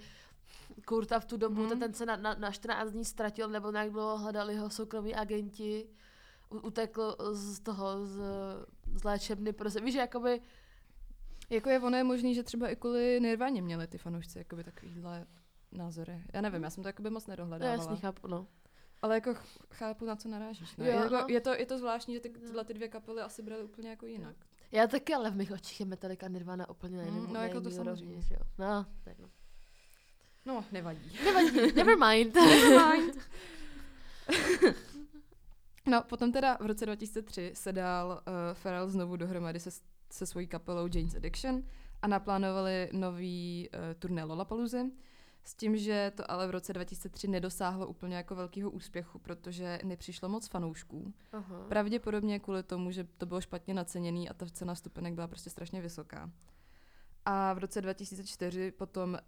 [0.86, 1.78] Kurta v tu dobu, mm.
[1.78, 5.88] ten se na, na, na 14 dní ztratil, nebo nějak dlouho hledali ho soukromí agenti,
[6.60, 8.20] utekl z toho, z,
[8.94, 10.40] z léčebny, prostě víš, jakoby,
[11.50, 15.26] Jako je ono je možný, že třeba i kvůli Nirváně měli ty fanoušci jakoby takovýhle
[15.72, 16.22] názory.
[16.32, 17.76] Já nevím, já jsem to jakoby moc no nedohledávala.
[17.82, 18.46] jasný, chápu, no.
[19.02, 20.76] Ale jako ch- chápu, na co narážíš.
[20.76, 20.86] Ne?
[20.86, 21.24] Jo, je, jako, no.
[21.28, 22.40] je, to, je to zvláštní, že ty, No.
[22.40, 24.36] tyhle ty dvě kapely asi brali úplně jako jinak.
[24.72, 27.40] Já taky, ale v mých očích je Metallica a Nirvana úplně na Mm, jiném no,
[27.42, 28.22] jako to samozřejmě.
[28.22, 28.40] že jo.
[28.58, 29.28] No, tak no.
[30.44, 31.18] No, nevadí.
[31.24, 32.36] Nevadí, never mind.
[35.86, 39.70] No, potom teda v roce 2003 se dal uh, Pharrell znovu dohromady se,
[40.10, 41.62] se svojí kapelou Jane's Addiction
[42.02, 44.78] a naplánovali nový uh, turné Lollapalooza
[45.44, 50.28] s tím, že to ale v roce 2003 nedosáhlo úplně jako velkého úspěchu, protože nepřišlo
[50.28, 51.14] moc fanoušků.
[51.32, 51.64] Aha.
[51.68, 55.80] Pravděpodobně kvůli tomu, že to bylo špatně naceněný a ta cena stupenek byla prostě strašně
[55.80, 56.30] vysoká.
[57.24, 59.18] A v roce 2004 potom uh,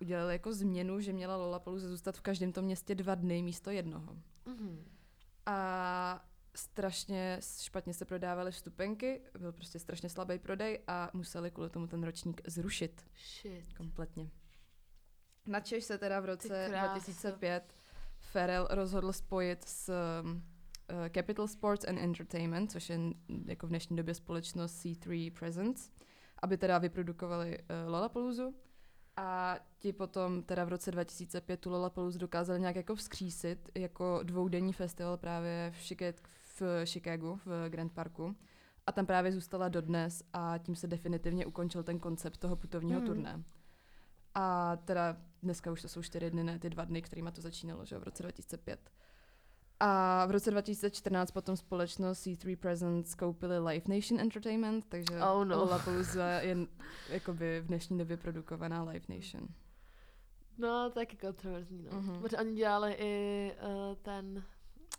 [0.00, 4.16] udělali jako změnu, že měla Lollapalooza zůstat v každém tom městě dva dny místo jednoho.
[4.46, 4.84] Mhm.
[5.48, 11.86] A strašně špatně se prodávaly vstupenky, byl prostě strašně slabý prodej a museli kvůli tomu
[11.86, 13.72] ten ročník zrušit Shit.
[13.76, 14.30] kompletně.
[15.46, 16.90] Načež se teda v roce kráso.
[16.90, 17.74] 2005
[18.18, 22.98] Ferrell rozhodl spojit s uh, Capital Sports and Entertainment, což je
[23.46, 25.90] jako v dnešní době společnost C3 Presents,
[26.42, 28.54] aby teda vyprodukovali uh, Lollapaloozu.
[29.20, 34.72] A ti potom teda v roce 2005 tu Lollapaloozu dokázali nějak jako vzkřísit jako dvoudenní
[34.72, 36.14] festival právě v, Chica-
[36.60, 38.36] v Chicagu, v Grand Parku.
[38.86, 43.06] A tam právě zůstala dodnes a tím se definitivně ukončil ten koncept toho putovního Mhm.
[43.06, 43.42] turné.
[44.34, 47.84] A teda dneska už to jsou čtyři dny, ne ty dva dny, kterými to začínalo,
[47.84, 48.90] že jo, v roce 2005.
[49.80, 55.56] A v roce 2014 potom společnost C3 Presents koupili Live Nation Entertainment, takže Oh no.
[55.56, 56.56] Lollapalooza je
[57.08, 59.48] jakoby v dnešní době produkovaná Live Nation.
[60.58, 62.00] No, taky kontroverzní, no.
[62.00, 62.22] Mhm.
[62.22, 64.44] Protože oni dělali i uh, ten,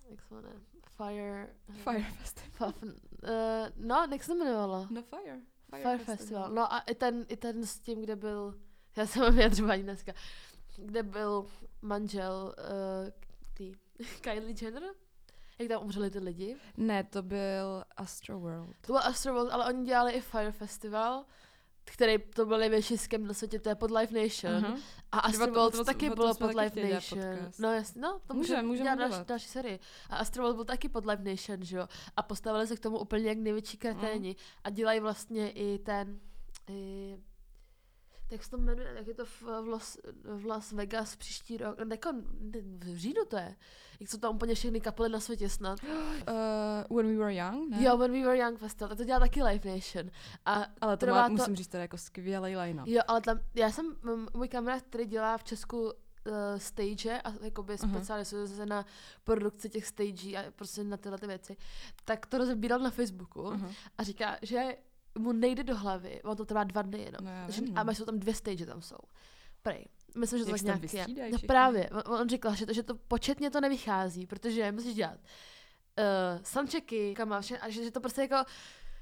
[0.10, 0.54] jak se jmenuje,
[0.98, 1.50] Fire...
[1.72, 2.74] Fire Festival.
[2.84, 2.90] Uh,
[3.76, 4.88] no, jak se jmenovalo?
[4.90, 5.40] No Fire.
[5.70, 6.52] Fire, Fire Festival.
[6.52, 8.56] No a i ten, i ten s tím, kde byl,
[8.96, 10.14] já jsem mám vyjadřování dneska,
[10.78, 11.46] kde byl
[11.82, 13.29] manžel uh,
[14.22, 14.84] Kylie Jenner,
[15.60, 16.56] jak tam umřeli ty lidi.
[16.78, 18.76] Ne, to byl Astro World.
[18.82, 21.26] To byl Astroworld, ale oni dělali i Fire Festival,
[21.84, 24.66] který to byl největší skem na světě, to je pod Live Nation.
[24.66, 24.78] Aha.
[25.12, 27.22] A Astroworld tom- taky bylo pod Live Nation.
[27.60, 29.80] No jasně, no, to Můžeme, můžeme můžeme dělat další, další sérii.
[30.10, 31.88] A Astroworld byl taky pod Live Nation, že jo?
[32.18, 34.36] A postavili se k tomu úplně jak největší kreténi.
[34.64, 36.20] A dělají vlastně i ten,
[36.70, 37.18] i,
[38.32, 42.10] jak se to jmenuje, jak je to v, Las, v Las Vegas příští rok, jako
[42.80, 43.56] v říjnu to je.
[44.00, 45.80] Jak jsou tam úplně všechny kapely na světě snad.
[45.84, 47.84] Uh, when we were young, ne?
[47.84, 50.12] Jo, When We Were Young Festival, tak to dělá taky Live Nation.
[50.46, 53.96] A Ale to má, musím říct, teda jako skvělý line Jo, ale tam, já jsem,
[54.34, 55.92] můj kamarád, který dělá v Česku uh,
[56.58, 57.94] stage a jakoby Aha.
[57.94, 58.86] specializuje se na
[59.24, 61.58] produkci těch stagí a prostě na tyhle ty věci,
[62.06, 63.72] tak to rozebíral na Facebooku Aha.
[63.98, 64.78] a říká, že
[65.18, 67.20] mu nejde do hlavy, on to trvá dva dny jenom,
[67.74, 68.98] No a jsou tam dvě stage tam jsou.
[69.62, 69.86] Prej.
[70.18, 71.30] Myslím, že to Jak tak nějak je.
[71.32, 75.18] No právě, on, on říkal, že to, že to početně to nevychází, protože musíš dělat
[75.18, 78.36] uh, soundchecky, kama, vše, a že, že to prostě jako,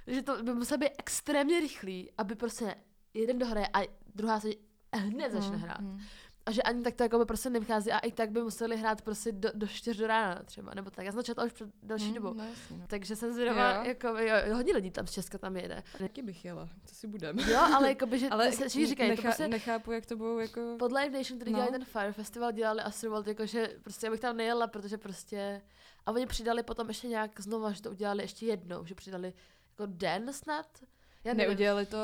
[0.08, 2.76] že to by muselo být extrémně rychlý, aby prostě
[3.13, 3.80] jeden dohraje a
[4.15, 4.48] druhá se
[4.96, 5.80] hned začne Mm, hrát.
[5.82, 6.00] mm.
[6.47, 9.01] A že ani tak to jako by prostě nevychází a i tak by museli hrát
[9.01, 11.05] prostě do, do 4 do rána třeba, nebo tak.
[11.05, 12.33] Já jsem četla už před další Mm, dobou.
[12.33, 12.83] No, jasně, no.
[12.88, 15.83] Takže jsem zvědavá, jako, jo, hodně lidí tam z Česka tam jede.
[15.97, 17.39] Taky bych jela, co si budem.
[17.39, 20.15] Jo, ale jako by, že Ale se všichni říkají, to nechá, prostě nechápu, jak to
[20.17, 20.75] budou jako...
[20.79, 21.57] pod Live Nation, který No.
[21.60, 21.65] no.
[21.65, 25.62] dělali ten Fire Festival, dělali Astroworld, jakože prostě abych tam nejela, protože prostě
[26.05, 29.33] a oni přidali potom ještě nějak znova, že to udělali ještě jednou, že přidali
[29.69, 30.65] jako den snad.
[31.23, 31.47] Já nevím.
[31.49, 31.97] Neudělali to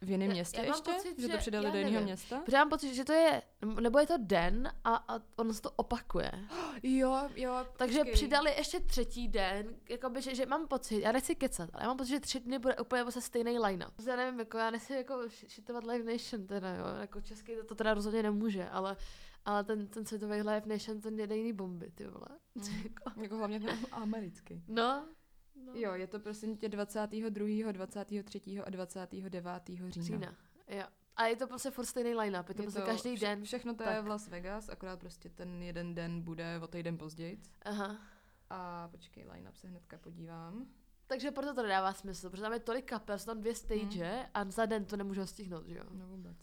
[0.00, 0.92] v jiném městě já ještě?
[0.92, 2.40] pocit, že to že- přidali já do jiného města?
[2.44, 3.42] Protože mám pocit, že to je,
[3.80, 6.32] nebo je to den a, a ono se to opakuje.
[6.82, 11.70] Jo, jo, Takže přidali ještě třetí den, jakoby, že, že mám pocit, já nechci kecat,
[11.72, 14.06] ale já mám pocit, že tři dny bude úplně vlastně stejný line-up.
[14.06, 17.64] Já nevím, jako já nechci jako ši- šitovat Live Nation teda, jo, jako český to,
[17.64, 18.96] to teda rozhodně nemůže, ale,
[19.44, 22.26] ale ten, ten světový Live Nation, ten jede jiný bomby, ty vole.
[22.54, 22.62] Mm.
[22.84, 24.62] Jako, Jako hlavně ten americký.
[24.68, 25.06] no,
[25.64, 25.72] no.
[25.74, 27.30] Jo, je to prosím tě 22.,
[27.72, 28.60] 23.
[28.64, 29.62] a 29.
[29.66, 29.90] října.
[29.90, 30.36] Října,
[30.68, 30.84] jo.
[31.16, 33.44] A je to prostě furt stejný line-up, je to Je prostě každý vše, den.
[33.44, 33.94] Všechno to tak.
[33.94, 37.40] je v Las Vegas, akorát prostě ten jeden den bude o týden později.
[37.62, 37.96] Aha.
[38.50, 40.66] A počkej, line-up se hnedka podívám.
[41.06, 44.50] Takže proto to nedává smysl, protože tam je tolik kapel, jsou tam dvě stage a
[44.50, 45.84] za den to nemůžu stihnout, že jo.
[45.90, 46.36] No vůbec.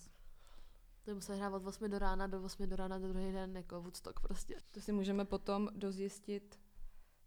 [1.05, 3.81] To museli hrát od 8 do rána do 8 do rána do druhý den, jako
[3.81, 4.55] Woodstock prostě.
[4.71, 6.59] To si můžeme potom dozjistit,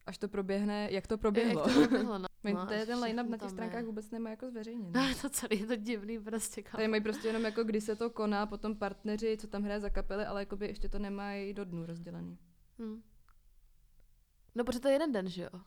[0.06, 1.60] až to proběhne, jak to proběhlo.
[1.60, 2.26] Jak to proběhlo, no.
[2.42, 3.86] My no, tady ten line-up na těch stránkách je.
[3.86, 4.92] vůbec nemá jako zveřejněný.
[4.94, 6.62] No, to celý je to divný prostě.
[6.62, 6.76] Kam.
[6.76, 9.90] Tady mají prostě jenom jako, kdy se to koná, potom partneři, co tam hraje za
[9.90, 12.38] kapely, ale jakoby ještě to nemají do dnů rozdělený.
[12.78, 13.02] Hm.
[14.54, 15.60] No, protože to je jeden den, že jo?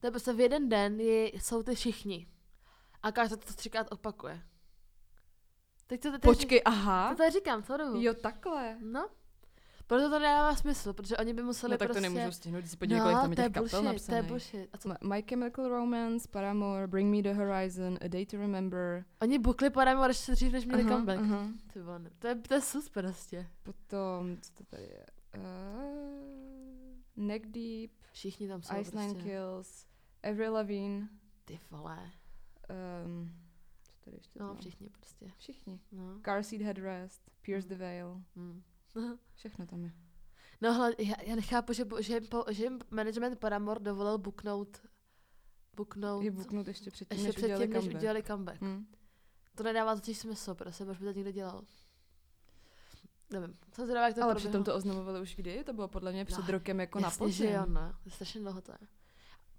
[0.00, 2.26] To je prostě v jeden den je, jsou ty všichni.
[3.02, 4.42] A každý to třikrát opakuje.
[5.86, 7.14] Teď to teď Počkej, To aha.
[7.14, 8.00] tady říkám, co dobu.
[8.00, 8.78] Jo, takhle.
[8.80, 9.08] No.
[9.86, 12.02] Proto to nedává smysl, protože oni by museli No tak prostě...
[12.08, 13.86] to nemůžu stihnout, když si podívej, no, kolik tam je to těch kapel bullshit, to
[13.86, 14.28] je napsaných.
[14.28, 14.68] bullshit.
[14.72, 14.88] A co?
[15.08, 19.04] My Chemical Romance, Paramore, Bring Me the Horizon, A Day to Remember.
[19.22, 21.18] Oni bukli Paramore ještě dřív, než měli Aha, comeback.
[21.20, 21.48] aha.
[21.72, 23.46] Ty vole, to je, to je sus prostě.
[23.62, 25.06] Potom, co to tady je?
[25.36, 29.30] Uh, Neck Deep, Všichni tam jsou Ice Nine prostě.
[29.30, 29.86] Kills,
[30.30, 31.08] Avril Lavigne,
[31.44, 31.98] Ty vole.
[33.06, 33.32] um,
[33.82, 35.26] co tady ještě No, všichni prostě.
[35.38, 35.80] Všichni.
[35.92, 36.20] No.
[36.24, 38.22] Car Seat Headrest, Pierce the Veil,
[39.34, 39.92] Všechno tam je.
[40.60, 44.82] No hele, já, já nechápu, že, že, jim, po, že jim management Paramore dovolil booknout
[45.76, 48.00] booknout Je buknout ještě předtím, ještě než udělali předtím, než comeback.
[48.00, 48.60] udělali comeback.
[48.62, 48.86] Hm.
[49.54, 51.64] To nedává totiž smysl, prostě, proč by to někdo dělal.
[53.32, 55.64] Nevím, jsem zvědavá, jak to Ale přitom to oznamovali už kdy?
[55.64, 57.46] To bylo podle mě před No, rokem jako na Jasně, podzim.
[57.48, 57.80] že jo, no.
[57.92, 58.78] To je strašně dlouho to je.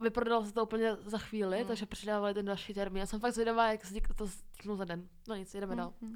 [0.01, 1.65] Vyprodalo se to úplně za chvíli, No.
[1.65, 2.99] takže přidávali ten další termín.
[2.99, 5.09] Já jsem fakt zvědavá, jak se to stiknou za den.
[5.27, 5.93] No nic, jdeme Hm, dál.
[6.01, 6.15] hm.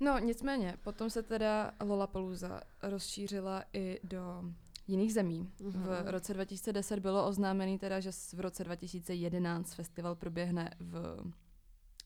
[0.00, 4.44] No, nicméně, potom se teda Lollapalooza rozšířila i do
[4.86, 5.50] jiných zemí.
[5.60, 5.82] Mhm.
[5.82, 11.22] V roce 2010 bylo oznámený teda, že v roce 2011 festival proběhne v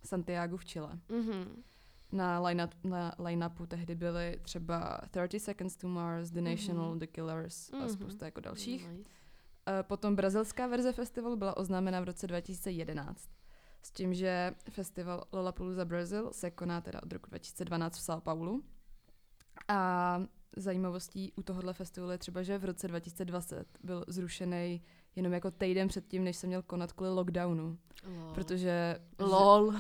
[0.04, 0.98] Santiago v Chile.
[1.08, 1.62] Mhm.
[2.12, 6.98] Na line-up, na line-upu tehdy byly třeba 30 Seconds to Mars, The National, Mhm.
[6.98, 7.88] The Killers a Mhm.
[7.88, 8.88] spousta jako dalších.
[8.90, 9.10] Nice.
[9.68, 13.28] Eh, Potom brazilská verze festivalu byla oznámena v roce 2011.
[13.82, 18.60] S tím, že festival Lollapalooza Brazil se koná teda od roku 2012 v São Paulo.
[19.68, 20.22] A
[20.56, 24.82] zajímavostí u tohohle festivalu je třeba, že v roce 2020 byl zrušený
[25.16, 27.78] jenom jako týden předtím, než se měl konat kvůli lockdownu.
[28.06, 28.34] Lol.
[28.34, 28.96] Protože...
[29.18, 29.74] Lol.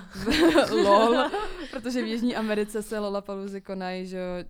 [0.84, 1.30] Lol.
[1.70, 4.44] Protože v Jižní Americe se Lollapalooza konají, že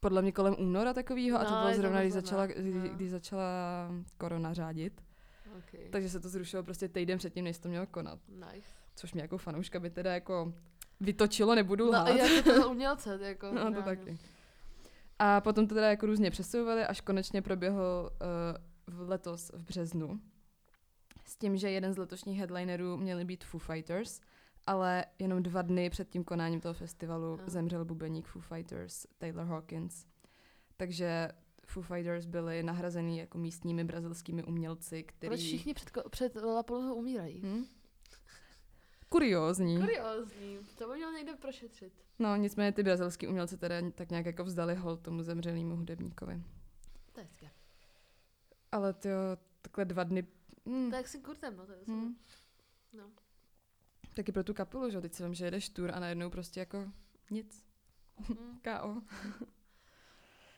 [0.00, 2.88] podle mě kolem února takového a to No, bylo zrovna, když začala, kdy, no.
[2.88, 3.44] když začala
[4.18, 5.07] korona řádit.
[5.58, 5.88] Okay.
[5.90, 8.18] Takže se to zrušilo prostě týden předtím, než to mělo konat.
[8.28, 8.68] Nice.
[8.96, 10.52] Což mě jako fanouška by teda jako
[11.00, 12.08] vytočilo, nebudu No, lhát.
[12.08, 13.52] jako to umělce, jako.
[13.52, 14.18] No, to taky.
[15.18, 18.10] A potom to teda jako různě přesouvali, až konečně proběhl
[18.88, 20.20] uh, v letos v březnu.
[21.24, 24.20] S tím, že jeden z letošních headlinerů měli být Foo Fighters,
[24.66, 27.48] ale jenom dva dny před tím konáním toho festivalu Aha.
[27.48, 30.06] zemřel bubeník Foo Fighters, Taylor Hawkins.
[30.76, 31.28] Takže
[31.68, 35.28] Foo Fighters byli nahrazený jako místními brazilskými umělci, který...
[35.28, 37.40] Proč všichni před, před Lollapaloozou umírají?
[37.44, 37.64] Hm?
[39.08, 39.78] Kuriózní.
[39.80, 40.58] Kuriózní.
[40.78, 41.92] To by měl někdo prošetřit.
[42.18, 46.42] No, nicméně ty brazilský umělci teda tak nějak jako vzdali hold tomu zemřelému hudebníkovi.
[47.12, 47.50] To je hezké.
[48.72, 49.08] Ale ty
[49.62, 50.26] takhle dva dny...
[50.68, 52.14] Hm, To je jak si kurtem, no to je hm.
[52.92, 53.10] No.
[54.14, 55.00] Taky pro tu kapelu, že?
[55.00, 56.92] Teď si vím, že jedeš tour a najednou prostě jako
[57.30, 57.64] nic.
[58.28, 58.58] Hm.
[58.62, 59.02] K.O.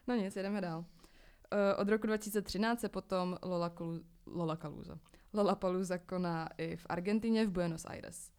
[0.07, 0.85] no nic, jedeme dál.
[1.53, 4.99] Uh, od roku 2013 se potom Lollapalooza, Lollapalooza,
[5.33, 8.31] Lollapalooza koná i v Argentině v Buenos Aires.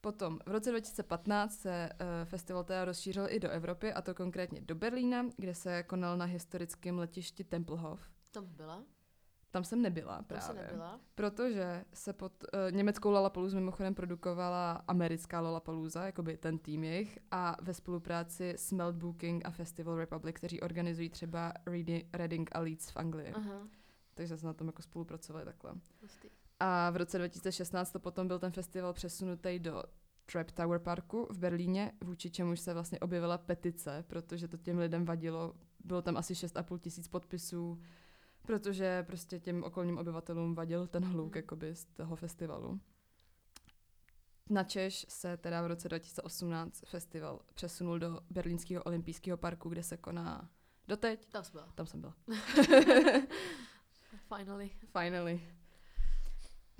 [0.00, 4.60] Potom v roce 2015 se uh, festival teda rozšířil i do Evropy, a to konkrétně
[4.60, 8.00] do Berlína, kde se konal na historickém letišti Tempelhof.
[8.30, 8.84] Tam byla?
[9.50, 10.46] Tam jsem nebyla Tam právě.
[10.46, 11.00] se nebyla?
[11.14, 17.56] Protože se pod uh, německou Lollapalooza mimochodem produkovala americká Lollapalooza, jakoby ten tým jejich, a
[17.62, 22.90] ve spolupráci s Melt Booking a Festival Republic, kteří organizují třeba Readi- Reading a Leeds
[22.90, 23.32] v Anglii.
[23.32, 23.68] Aha,
[24.14, 25.72] Takže se na tom jako spolupracovali takhle.
[26.02, 26.28] hustý.
[26.60, 29.82] A v roce 2016 to potom byl ten festival přesunutý do
[30.32, 35.04] Trap Tower Parku v Berlíně, vůči čemuž se vlastně objevila petice, protože to těm lidem
[35.04, 35.54] vadilo.
[35.84, 37.78] Bylo tam asi 6,5 tisíc podpisů,
[38.48, 41.36] protože prostě těm okolním obyvatelům vadil ten hluk Mhm.
[41.36, 42.80] jakoby z toho festivalu.
[44.50, 49.96] Na Češ se teda v roce 2018 festival přesunul do Berlínského olympijského parku, kde se
[49.96, 50.50] koná
[50.88, 51.26] doteď.
[51.26, 51.72] Tam jsi byla.
[51.74, 52.14] Tam jsem byla.
[54.36, 54.70] Finally.
[54.92, 55.57] Finally.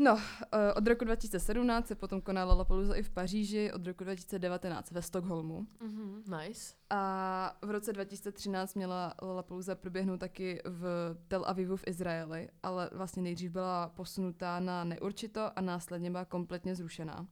[0.01, 0.19] No,
[0.53, 5.03] eh, od roku 2017 se potom koná Lollapalooza i v Paříži, od roku 2019 ve
[5.03, 5.67] Stockholmu.
[5.81, 6.75] Mhm, nice.
[6.91, 13.23] A v roce 2013 měla Lollapalooza proběhnout taky v Tel Avivu v Izraeli, ale vlastně
[13.23, 17.27] nejdřív byla posunutá na neurčito a následně byla kompletně zrušená.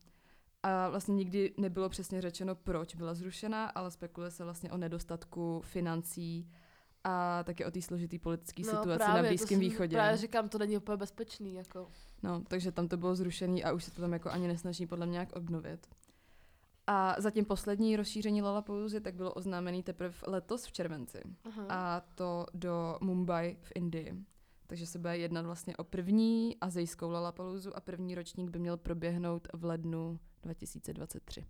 [0.62, 5.61] A vlastně nikdy nebylo přesně řečeno, proč byla zrušena, ale spekuluje se vlastně o nedostatku
[5.64, 6.50] financí
[7.09, 9.97] a taky o té složité politické situaci na No, právě, to Blízkém východě.
[9.97, 11.88] Právě říkám, to není úplně bezpečný, jako.
[12.23, 15.07] No, takže tam to bylo zrušený a už se to tam jako ani nesnaží podle
[15.07, 15.87] mě nějak obnovit.
[16.87, 21.23] A zatím poslední rozšíření Lollapaloozy tak bylo oznámený teprve letos v červenci.
[21.45, 21.66] Aha.
[21.69, 24.14] A to do Mumbai v Indii.
[24.66, 29.49] Takže se bude jednat vlastně o první azijskou Lollapaloozu a první ročník by měl proběhnout
[29.55, 31.47] v lednu 2023.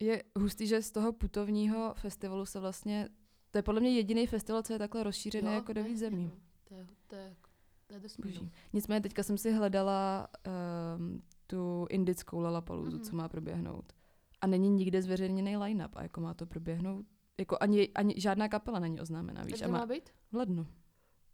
[0.00, 3.08] Je hustý, že z toho putovního festivalu se vlastně,
[3.52, 6.24] to je podle mě jediný festival, co je takhle rozšířený Jo, jako do víc zemí.
[6.24, 6.30] no.
[6.68, 7.34] To je, to je,
[7.86, 8.50] to je drsný, Boží.
[8.72, 10.28] Nicméně teďka jsem si hledala
[10.96, 13.04] um, tu indickou Lollapaloozu, Mhm.
[13.04, 13.92] co má proběhnout.
[14.40, 15.96] A není nikde zveřejněný line-up.
[15.96, 17.06] A jako má to proběhnout,
[17.38, 19.62] jako ani, ani žádná kapela není oznámená, víš.
[19.62, 20.10] A má má být?
[20.32, 20.66] v lednu,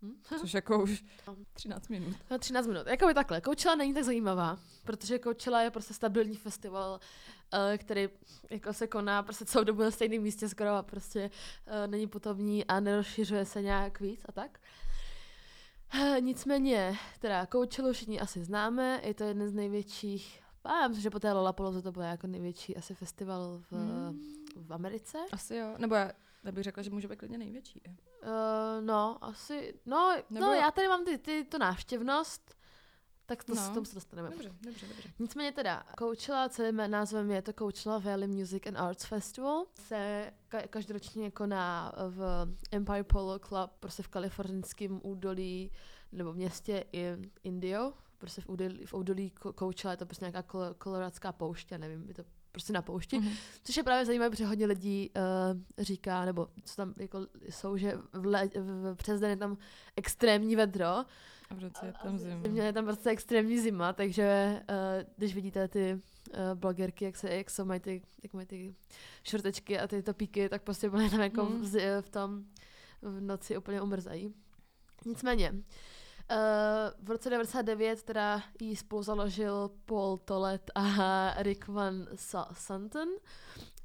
[0.03, 0.15] Hm?
[0.41, 1.37] což jako už No.
[1.53, 2.17] 13 minut.
[2.31, 2.87] No, 13 minut.
[2.87, 3.41] Jakoby takhle.
[3.41, 7.01] Coachella není tak zajímavá, protože Coachella je prostě stabilní festival,
[7.73, 8.09] eh, který
[8.51, 11.31] jako se koná prostě celou dobu na stejném místě skoro a prostě
[11.67, 14.61] eh, není putovní a nerozšiřuje se nějak víc a tak.
[15.95, 21.03] Eh, Nicméně, teda Coachellu všichni asi známe, je to jeden z největších, a já myslím,
[21.03, 24.21] že po té Lollapalooza to bude jako největší asi festival v, Hmm.
[24.57, 25.19] v Americe.
[25.33, 25.75] Asi jo.
[25.79, 26.13] Nebo já,
[26.45, 27.83] já bych řekla, že může být klidně největší.
[28.23, 28.29] Uh,
[28.81, 32.55] no, asi, no, Nebo- no já tady mám ty, ty, tu návštěvnost,
[33.27, 33.69] tak to, No.
[33.69, 33.75] no.
[33.75, 34.31] tomu se dostaneme.
[34.31, 35.11] Dobře, dobře, dobře.
[35.19, 39.65] Nicméně teda, Coachella, celým názvem je to Coachella Valley Music and Arts Festival.
[39.75, 45.73] Se ka- každoročně koná v Empire Polo Club, prostě v kalifornském údolí,
[46.13, 47.05] nebo městě i
[47.43, 51.79] Indio, prostě v údolí, v údolí Coachella, je to prostě nějaká kol- koloradská poušť, já
[51.79, 52.25] nevím, je to
[52.59, 53.19] prostě na poušti.
[53.19, 53.33] Mhm.
[53.65, 57.99] Což je právě zajímavé, protože hodně lidí uh, říká, nebo co tam jako jsou, že
[58.13, 59.57] v le, v, přes den je tam
[59.97, 60.87] extrémní vedro.
[60.87, 62.43] A v roce je tam zima.
[62.43, 64.77] Zimě je tam prostě extrémní zima, takže uh,
[65.17, 68.75] když vidíte ty uh, blogerky, jak, se, jak jsou, mají ty, jak mají ty
[69.25, 71.61] šortečky a ty topíky, tak prostě byly tam jako Hmm.
[71.61, 72.45] v, zi- v tom
[73.03, 74.35] v noci úplně umrzají.
[75.07, 75.59] Nicméně, uh,
[77.03, 80.83] v roce 99 teda jí spolu založil Paul Tollett a
[81.43, 83.09] Rick Van Sa- Santen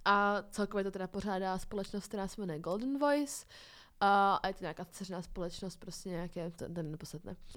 [0.05, 3.45] a celkově to teda pořádá společnost, která se jmenuje Golden Voice
[3.99, 6.97] a, a je to nějaká dceřiná společnost, prostě nějaké, ten, ten.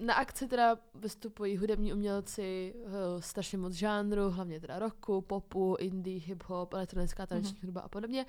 [0.00, 6.20] Na akci teda vystupují hudební umělci uh, strašně moc žánru, hlavně teda rocku, popu, indie,
[6.20, 7.66] hip-hop, elektronická taneční Mhm.
[7.66, 8.26] hudba a podobně.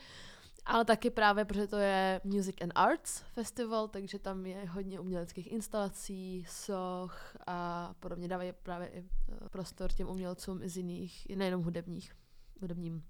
[0.68, 5.52] Ale taky právě, protože to je Music and Arts Festival, takže tam je hodně uměleckých
[5.52, 8.28] instalací, soch a podobně.
[8.28, 12.16] Dávají právě i eh, prostor těm umělcům i z jiných, nejenom hudebních,
[12.62, 13.04] hudebním.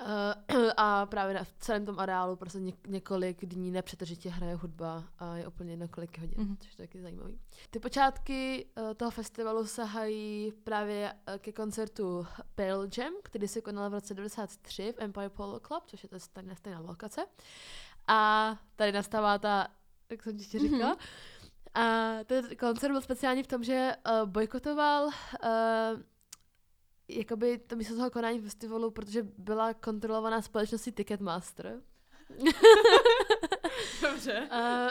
[0.00, 5.04] Uh, a právě na, v celém tom areálu prostě něk- několik dní nepřetržitě hraje hudba
[5.18, 6.48] a je úplně několik hodin, Mhm.
[6.54, 6.58] mm-hmm.
[6.60, 7.38] což je taky zajímavý.
[7.70, 13.90] Ty počátky uh, toho festivalu sahají právě uh, ke koncertu Pearl Jam, který se konal
[13.90, 17.26] v roce 93 v Empire Polo Club, což je to stejná, stejná lokace.
[18.08, 19.68] A tady nastává ta,
[20.10, 20.96] jak jsem ti ještě říkala,
[21.74, 25.10] a ten koncert byl speciální v tom, že uh, bojkotoval uh,
[27.18, 31.80] jakoby to místo toho konání festivalu, protože byla kontrolovaná společností Ticketmaster.
[34.02, 34.48] Dobře.
[34.50, 34.88] a,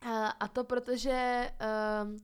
[0.00, 1.50] a, a to protože
[2.04, 2.18] um,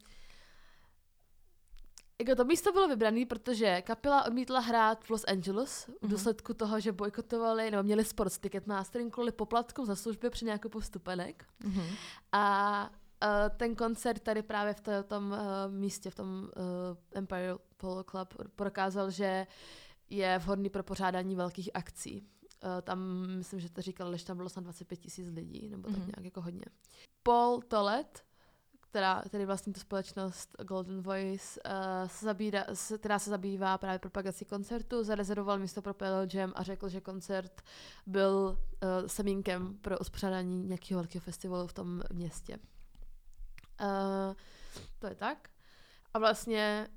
[2.21, 6.11] jako to místo bylo vybrané, protože kapela odmítla hrát v Los Angeles v Mhm.
[6.11, 10.81] důsledku toho, že bojkotovali nebo měli sport s Ticketmasterem kvůli poplatkům za služby při nákupu
[10.81, 11.45] vstupenek.
[11.65, 11.83] Mhm.
[12.33, 12.91] A
[13.25, 18.05] uh, ten koncert tady právě v to, tom uh, místě, v tom uh, Empire Polo
[18.05, 19.47] Club prokázal, že
[20.11, 22.21] je vhodný pro pořádání velkých akcí.
[22.23, 25.99] Uh, tam, myslím, že to říkal, že tam bylo snad 25 tisíc lidí, nebo tak
[25.99, 26.07] Mhm.
[26.07, 26.65] nějak jako hodně.
[27.23, 28.25] Paul Tolet,
[28.81, 33.99] která, tedy vlastně tu společnost Golden Voice, uh, se zabírá, s, která se zabývá právě
[33.99, 37.63] propagací koncertu, zarezervoval místo pro Pearl Jam a řekl, že koncert
[38.07, 42.59] byl uh, semínkem pro uspořádání nějakého velkého festivalu v tom městě.
[43.81, 44.35] Uh,
[44.99, 45.49] to je tak.
[46.15, 46.89] A vlastně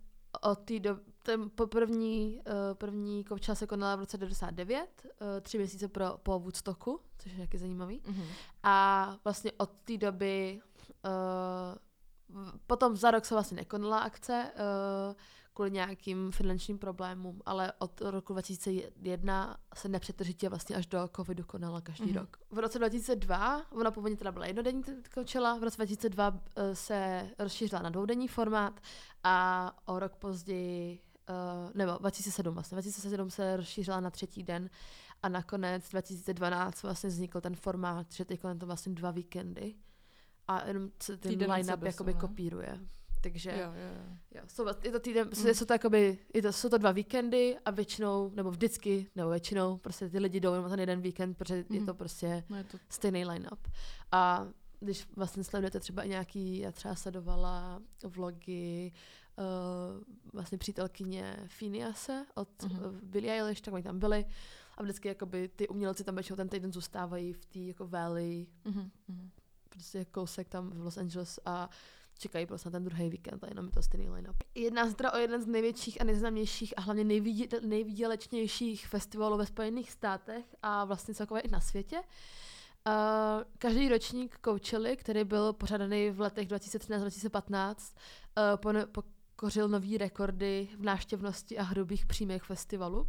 [0.41, 5.27] od té do, ten po první, uh, první kovča se konala v roce 99, uh,
[5.41, 8.01] tři měsíce pro, po Woodstocku, což je taky zajímavý.
[8.05, 8.23] Mhm.
[8.63, 10.61] A vlastně od té doby,
[11.05, 15.15] uh, potom za rok se vlastně nekonala akce uh,
[15.53, 21.81] kvůli nějakým finančním problémům, ale od roku 2001 se nepřetržitě vlastně až do covidu konala
[21.81, 22.13] každý Mhm.
[22.13, 22.19] mm-hmm.
[22.19, 22.37] rok.
[22.51, 26.37] V roce 2002, ona původně teda byla jednodenní kočela, v roce 2002 uh,
[26.73, 28.79] se rozšířila na dvoudenní formát
[29.23, 30.99] a o rok později,
[31.29, 34.69] uh, nebo 2007 vlastně, 2007 se rozšířila na třetí den
[35.23, 39.75] a nakonec 2012 vlastně vznikl ten formát, že teď to vlastně dva víkendy
[40.47, 42.79] a jenom se ten line-up jakoby kopíruje.
[43.23, 44.15] Takže Jo, jo, jo.
[44.35, 45.53] jo, jsou, je to týden, Mm.
[45.53, 49.77] jsou to jakoby, je to, jsou to dva víkendy a většinou, nebo vždycky, nebo většinou,
[49.77, 51.65] prostě ty lidi jdou jenom na ten jeden víkend, protože mm.
[51.75, 51.85] je Mhm.
[51.85, 53.67] to prostě No je to stejný line-up.
[54.11, 54.47] A
[54.79, 58.91] když vlastně sledujete třeba i nějaký, já třeba sledovala vlogy
[60.33, 62.85] vlastně přítelkyně Phinease od Mhm.
[62.85, 64.25] uh, Billie Eilish, tak oni tam byli.
[64.77, 68.91] A vždycky jakoby ty umělci tam většinou ten týden zůstávají v té jako valley, Mhm,
[69.07, 69.29] mhm.
[69.69, 71.69] prostě kousek tam v Los Angeles a
[72.17, 74.35] čekají prostě na ten druhý víkend a jenom je to stejný line-up.
[74.55, 79.45] Jedná se teda o jeden z největších a nejznámějších a hlavně nejvidě, nejvýdělečnějších festivalů ve
[79.45, 81.97] Spojených státech a vlastně celkově i na světě.
[82.87, 82.93] Uh,
[83.57, 87.75] každý ročník Coachella, který byl pořádaný v letech 2013-2015,
[88.37, 88.87] uh, pone-
[89.43, 92.99] pokořil nový rekordy v návštěvnosti a hrubých příjmech festivalu.
[93.01, 93.07] Uh,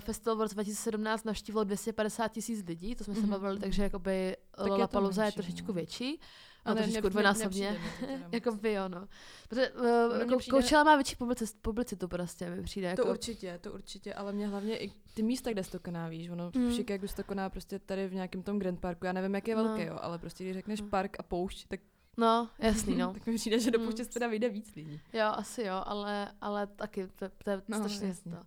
[0.00, 3.60] festival v roce 2017 navštívilo 250 tisíc lidí, to jsme se Mhm, bavili, mhm.
[3.60, 5.74] takže jakoby je to Lollapalooza je menší, trošičku no.
[5.74, 6.20] větší.
[6.64, 7.80] A No, trošičku dvojnásobně.
[8.32, 9.08] Jako by jo, no.
[9.48, 9.84] Protože uh,
[10.20, 12.88] jako přijde- Coachella má větší publicitu, publicitu prostě, mi přijde.
[12.88, 16.08] Jako, To určitě, to určitě, ale mě hlavně i ty místa, kde se to koná,
[16.08, 16.68] víš, ono Mm.
[16.68, 19.48] v Chicagu se to koná prostě tady v nějakém tom Grand Parku, já nevím, jak
[19.48, 19.64] je No.
[19.64, 20.90] velký, jo, ale prostě když řekneš Mm.
[20.90, 21.80] park a poušť, tak,
[22.16, 23.12] No, jasný, no.
[23.14, 23.84] tak mi přijde, že do Mm.
[23.84, 25.00] pouště se teda vyjde víc lidí.
[25.12, 28.32] Jo, asi jo, ale, ale taky, to, to je No, strašně jasně.
[28.32, 28.36] to.
[28.38, 28.44] Uh,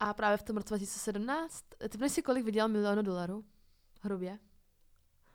[0.00, 3.44] a právě v tom roce 2017, ty si kolik vydělal milionu dolarů?
[4.00, 4.38] Hrubě.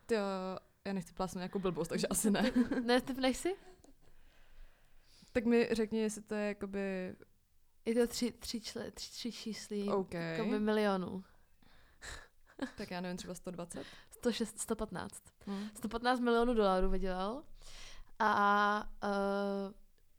[0.06, 0.20] Ty jo,
[0.86, 2.52] já nechci plásnout nějakou blbost, takže asi ne.
[2.84, 3.56] ne, ty si?
[5.32, 7.16] tak mi řekni, jestli to je jakoby
[7.86, 11.24] Je to tři, tři, čle, tři, tři číslí, OK, jakoby milionů.
[12.76, 13.86] tak já nevím, třeba 120.
[14.20, 15.22] 106, 115.
[15.46, 15.68] Hm.
[15.74, 17.42] 115 milionů dolarů vydělal.
[18.18, 19.72] A uh,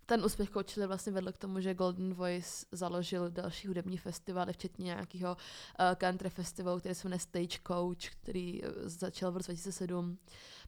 [0.06, 4.86] ten úspěch Coachella vlastně vedl k tomu, že Golden Voice založil další hudební festivaly, včetně
[4.86, 10.18] nějakého uh, country festivalu, který se jmenuje Stagecoach, který uh, začal v roce 2007.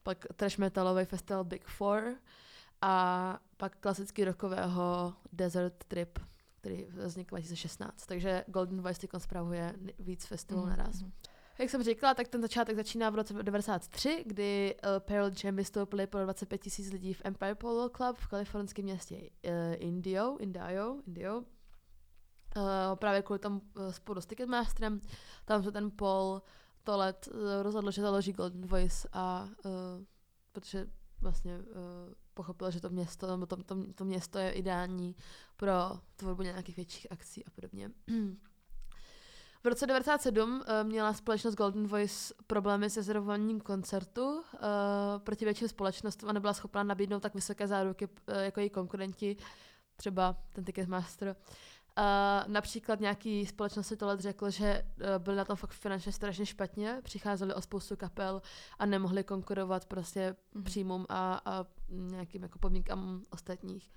[0.04, 2.16] Pak trash metalový festival Big Four
[2.82, 6.20] a pak klasicky rokového Desert Trip,
[6.62, 8.06] který vznikl 2016.
[8.06, 11.02] Takže Golden Voice teď spravuje víc festivalů Mhm, naraz.
[11.02, 11.12] mhm.
[11.60, 16.08] Jak jsem říkala, tak ten začátek začíná v roce 1993, kdy uh, Pearl Jam vystoupili
[16.08, 21.38] pro 25 tisíc lidí v Empire Polo Club v kalifornském městě uh, Indio, Indio, Indio.
[21.38, 22.64] Uh,
[22.95, 25.01] právě kvůli tomu uh, spolu s Ticketmasterem,
[25.45, 26.41] tam se ten Paul
[26.84, 29.72] to let uh, rozhodl, že založí Golden Voice a uh,
[30.51, 30.88] protože
[31.22, 31.64] vlastně uh,
[32.34, 35.16] pochopil, že to město, to, to, to město je ideální
[35.56, 35.72] pro
[36.16, 37.91] tvorbu nějakých větších akcí a podobně.
[39.64, 44.41] V roce 1997 uh, měla společnost Golden Voice problémy se zravováním koncertu uh,
[45.18, 49.38] proti větším společnostem a nebyla schopná nabídnout tak vysoké záruky uh, jako její konkurenti,
[49.95, 51.28] třeba ten Ticketmaster.
[51.28, 52.03] Uh,
[52.47, 56.99] například nějaký společnosti to let řekl, že uh, byli na tom fakt finančně strašně špatně,
[57.03, 58.41] přicházeli o spoustu kapel
[58.80, 60.64] a nemohli konkurovat prostě Mhm.
[60.64, 63.91] příjmům a, a nějakým jako podmínkám ostatních.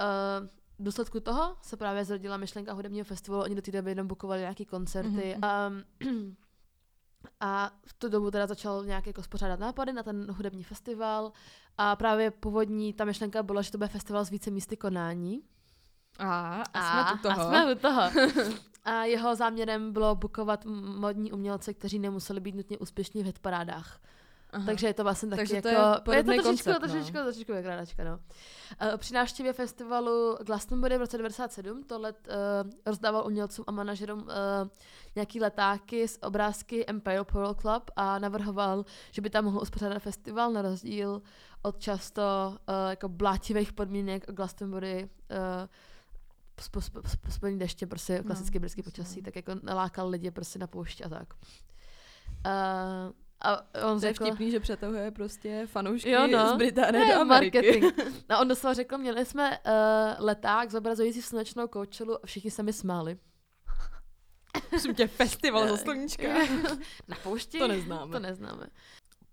[0.00, 0.48] Uh,
[0.78, 4.40] v důsledku toho se právě zrodila myšlenka hudebního festivalu, oni do té doby jenom bukovali
[4.40, 6.36] nějaké koncerty Mhm, um,
[7.40, 11.32] a v tu dobu teda začal nějak jako spořádat nápady na ten hudební festival
[11.78, 15.42] a právě původní ta myšlenka byla, že to bude festival s více místy konání.
[16.18, 17.40] A, a jsme u toho.
[17.40, 18.02] A jsme u toho.
[18.84, 20.64] A jeho záměrem bylo bukovat
[20.98, 24.00] modní umělce, kteří nemuseli být nutně úspěšní v hitparádách.
[24.50, 24.66] Aha.
[24.66, 26.00] Takže je to vlastně taky Takže jako...
[26.02, 26.88] to je to trošičku, koncept, no.
[26.88, 28.18] trošičku, trošičku jak rádačka, no.
[28.92, 32.28] Uh, při návštěvě festivalu Glastonbury v roce 97 to let
[32.64, 34.28] uh, rozdával umělcům a manažerům uh,
[35.14, 40.52] nějaký letáky z obrázky Empire Pearl Club a navrhoval, že by tam mohl uspořádat festival
[40.52, 41.22] na rozdíl
[41.62, 45.66] od často uh, jako blátivých podmínek Glastonbury uh,
[46.58, 50.58] spo- spo- spo- spojený deště, prostě No, klasicky britský počasí, tak jako nalákal lidi prostě
[50.58, 51.34] na poušť a tak.
[52.46, 53.12] Uh,
[53.46, 56.48] a on To je řekl, vtipný, že přetahuje prostě fanoušky Jo, no.
[56.54, 57.58] z Británie Ne, do Ameriky.
[57.58, 57.84] marketing.
[58.30, 62.72] No on doslova řekl, měli jsme uh, leták zobrazující slunečnou koučelu a všichni se mi
[62.72, 63.18] smáli.
[64.70, 66.22] Prosím tě, festival za sluníčka.
[67.08, 67.58] Na poušti?
[67.58, 68.12] To neznáme.
[68.12, 68.66] To neznáme.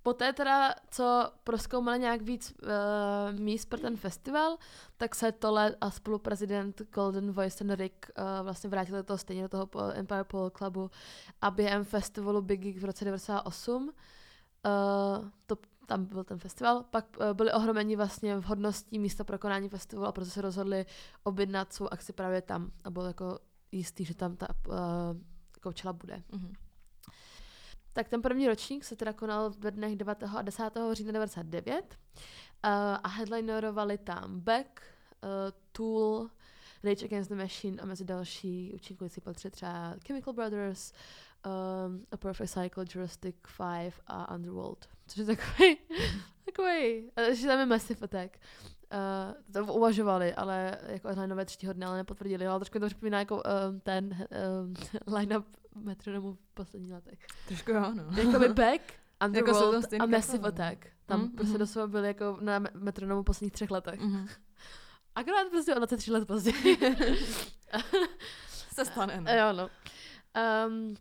[0.04, 4.58] Poté teda, co proskoumali nějak víc uh, míst pro ten festival,
[4.98, 9.42] tak se Tole a spoluprezident Golden Voice ten Rick uh, vlastně vrátili do toho stejně
[9.42, 10.92] do toho Empire Polo Clubu
[11.42, 13.92] a během festivalu Big Gig v roce 98 uh,
[15.46, 20.08] to, tam byl ten festival, pak byli ohromeni vlastně v hodností místa pro konání festivalu
[20.08, 20.86] a proto se rozhodli
[21.24, 23.40] objednat svou akci právě tam a bylo jako
[23.72, 24.76] jistý, že tam ta uh,
[25.64, 26.24] Coachella bude.
[26.32, 26.54] Mhm.
[27.94, 30.24] Tak ten první ročník se teda konal ve dnech 9.
[30.38, 30.64] a 10.
[30.92, 31.98] října 99
[32.66, 32.70] uh,
[33.04, 34.82] a headlinerovali tam Beck,
[35.24, 35.30] uh,
[35.72, 36.30] Tool,
[36.84, 40.94] Rage Against the Machine a mezi další účinkující patří třeba Chemical Brothers,
[41.46, 44.90] um, A Perfect Cycle, Jurassic 5 a Underworld.
[45.08, 45.78] Což je takový,
[46.46, 48.38] takový, ještě tam je Massive Attack.
[48.94, 53.36] Uh, to uvažovali, ale jako headlineové třetího dne, ale nepotvrdili, ale trošku to připomíná jako
[53.36, 54.28] um, ten
[54.64, 54.74] um,
[55.16, 57.20] line-up metronomu v posledních letech.
[57.48, 58.04] Trošku jo, no.
[58.22, 58.84] Jakoby Beck,
[59.22, 60.48] Jako Underworld stejný a Massive.
[60.48, 60.86] Attack.
[61.06, 64.00] Tam Mm, prostě doslova byli jako na me- metronomu v posledních třech letech.
[64.00, 64.28] Mhm.
[65.16, 66.78] Akorát prostě o 23 let později.
[68.74, 69.32] Se stane, no.
[69.32, 69.70] jo, no.
[70.68, 70.96] Um,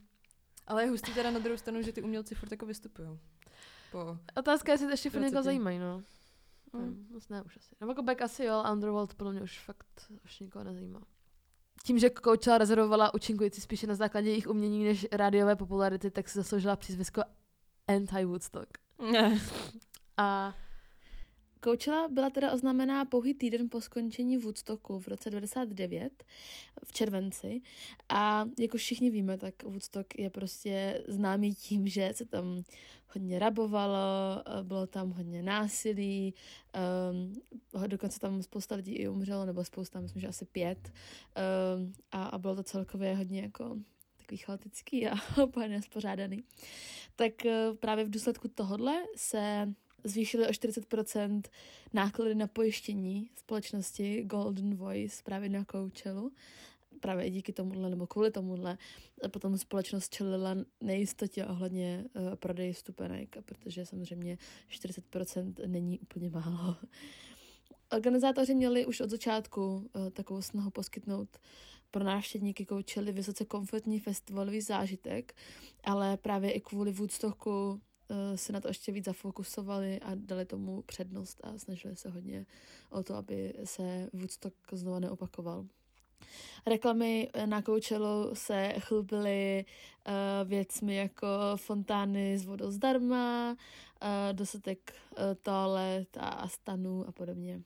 [0.67, 3.09] Ale je hustý teda na druhou stranu, že ty umělci furt jako vystupují.
[3.93, 4.19] Po...
[4.37, 6.03] otázka je, jestli to ještě furt někoho zajímají, no.
[6.73, 7.07] Mm.
[7.11, 7.75] Moc ne už asi.
[7.81, 9.87] Nebo jako Beck asi jo, Underworld podle mě už fakt
[10.25, 11.01] už nikoho nezajímá.
[11.83, 16.39] Tím, že Coachella rezervovala účinkující spíše na základě jejich umění než rádiové popularity, tak se
[16.39, 17.23] zasloužila přízvisko
[17.89, 18.67] Anti-Woodstock.
[20.17, 20.55] A
[21.65, 26.25] Coachella byla teda oznámená pouhý týden po skončení Woodstocku v roce 99
[26.85, 27.61] v červenci
[28.09, 32.63] a jako všichni víme, tak Woodstock je prostě známý tím, že se tam
[33.09, 33.99] hodně rabovalo,
[34.47, 36.35] eh, bylo tam hodně násilí,
[37.11, 40.93] um, dokonce tam spousta lidí i umřelo, nebo spousta, myslím, že asi pět
[41.77, 43.77] um, a, a bylo to celkově hodně jako
[44.17, 46.45] takový chaotický a úplně nespořádaný.
[47.17, 49.75] Tak uh, právě v důsledku tohodle se
[50.05, 51.43] zvýšily o 40%
[51.93, 56.33] náklady na pojištění společnosti Golden Voice právě na Coachellu.
[57.01, 58.79] Právě díky tomuhle, nebo kvůli tomuhle,
[59.29, 64.39] potom společnost čelila nejistotě ohledně uh, prodeje vstupenek, protože samozřejmě
[64.71, 66.77] 40% není úplně málo.
[67.93, 71.39] Organizátoři měli už od začátku uh, takovou snahu poskytnout
[71.91, 75.35] pro návštěvníky Coachelly vysoce komfortní festivalový zážitek,
[75.85, 77.81] ale právě i kvůli Woodstocku
[78.35, 82.47] se na to ještě víc zafokusovali a dali tomu přednost a snažili se hodně
[82.91, 85.67] o to, aby se Woodstock znova neopakoval.
[86.67, 95.25] Reklamy na Coachellu se chlubily uh, věcmi jako fontány s vodou zdarma, uh, dostatek uh,
[95.43, 97.63] toalet a stanů a podobně.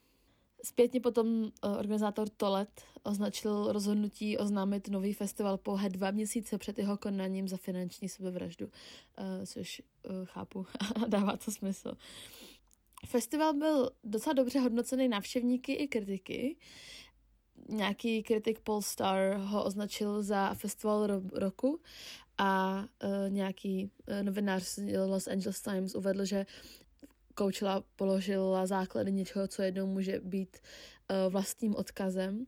[0.67, 6.97] Zpětně potom uh, organizátor Tolet označil rozhodnutí oznámit nový festival pouhé dva měsíce před jeho
[6.97, 10.67] konaním za finanční sebevraždu, uh, což uh, chápu
[11.05, 11.93] a dává to smysl.
[13.07, 16.57] Festival byl docela dobře hodnocený návštěvníky i kritiky.
[17.69, 21.81] Nějaký kritik Polestar ho označil za festival ro- roku
[22.39, 26.47] a uh, nějaký uh, novinář z Los Angeles Times uvedl, že
[27.39, 30.57] Coachella položila základy něčeho, co jednou může být
[31.11, 32.47] uh, vlastním odkazem.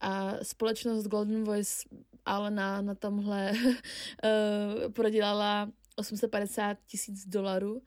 [0.00, 1.88] A společnost Golden Voice
[2.28, 7.82] ale na, na tomhle uh, prodělala 850 tisíc dolarů,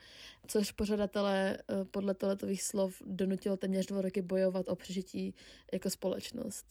[0.47, 5.33] což pořadatele uh, podle toletových slov donutilo téměř dva roky bojovat o přežití
[5.73, 6.65] jako společnost.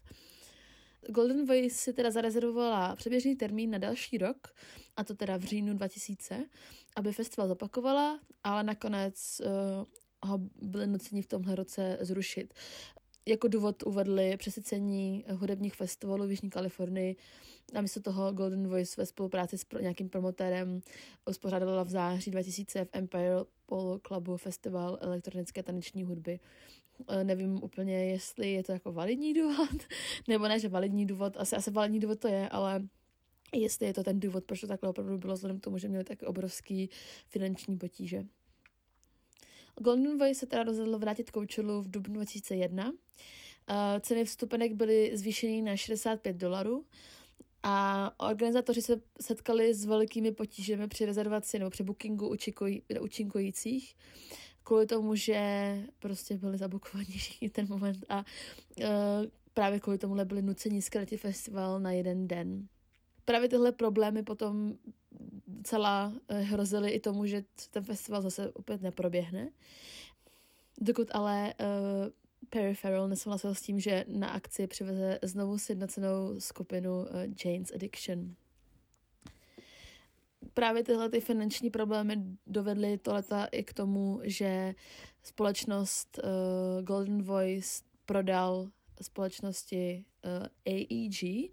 [1.09, 4.49] Golden Voice si teda zarezervovala předběžný termín na další rok,
[4.97, 6.47] a to teda v říjnu 2000,
[6.97, 12.55] aby festival zopakovala, ale nakonec uh, ho byli nuceni v tomhle roce zrušit.
[13.27, 17.17] Jako důvod uvedli přesycení hudebních festivalů v Jižní Kalifornii
[17.75, 20.81] a místo toho Golden Voice ve spolupráci s pro, nějakým promotérem
[21.29, 23.37] uspořádala v září 2000 v Empire
[23.67, 26.41] Polo Clubu festival elektronické taneční hudby.
[27.09, 29.87] Uh, nevím úplně, jestli je to jako validní důvod,
[30.29, 32.83] nebo ne, že validní důvod, asi, asi validní důvod to je, ale
[33.55, 36.05] jestli je to ten důvod, proč to takhle opravdu bylo, vzhledem k tomu, že měli
[36.05, 36.91] tak obrovský
[37.29, 38.25] finanční potíže.
[39.81, 42.91] Golden Voice se teda rozhodl vrátit Coachellu v dubnu 2001.
[42.91, 42.97] Uh,
[44.01, 46.85] ceny vstupenek byly zvýšeny na 65 dolarů
[47.63, 53.97] a organizátoři se setkali s velikými potížemi při rezervaci nebo při bookingu učinkuj, účinkujících
[54.71, 58.85] kvůli tomu, že prostě byli zabukovaní všichni ten moment a uh,
[59.55, 62.69] právě kvůli tomuhle byli nuceni zkrátit festival na jeden den
[63.31, 64.75] právě tyhle problémy potom
[65.63, 69.51] celá eh, hrozily i tomu, že ten festival zase opět neproběhne.
[70.79, 77.01] Dokud ale uh, Perry Farrell nesouhlasil s tím, že na akci přiveze znovu sjednocenou skupinu
[77.01, 77.07] uh,
[77.45, 78.35] Jane's Addiction.
[80.55, 84.75] Právě tyhle ty finanční problémy dovedly to leta i k tomu, že
[85.23, 88.69] společnost uh, Golden Voice prodal
[89.03, 91.51] společnosti uh, AEG,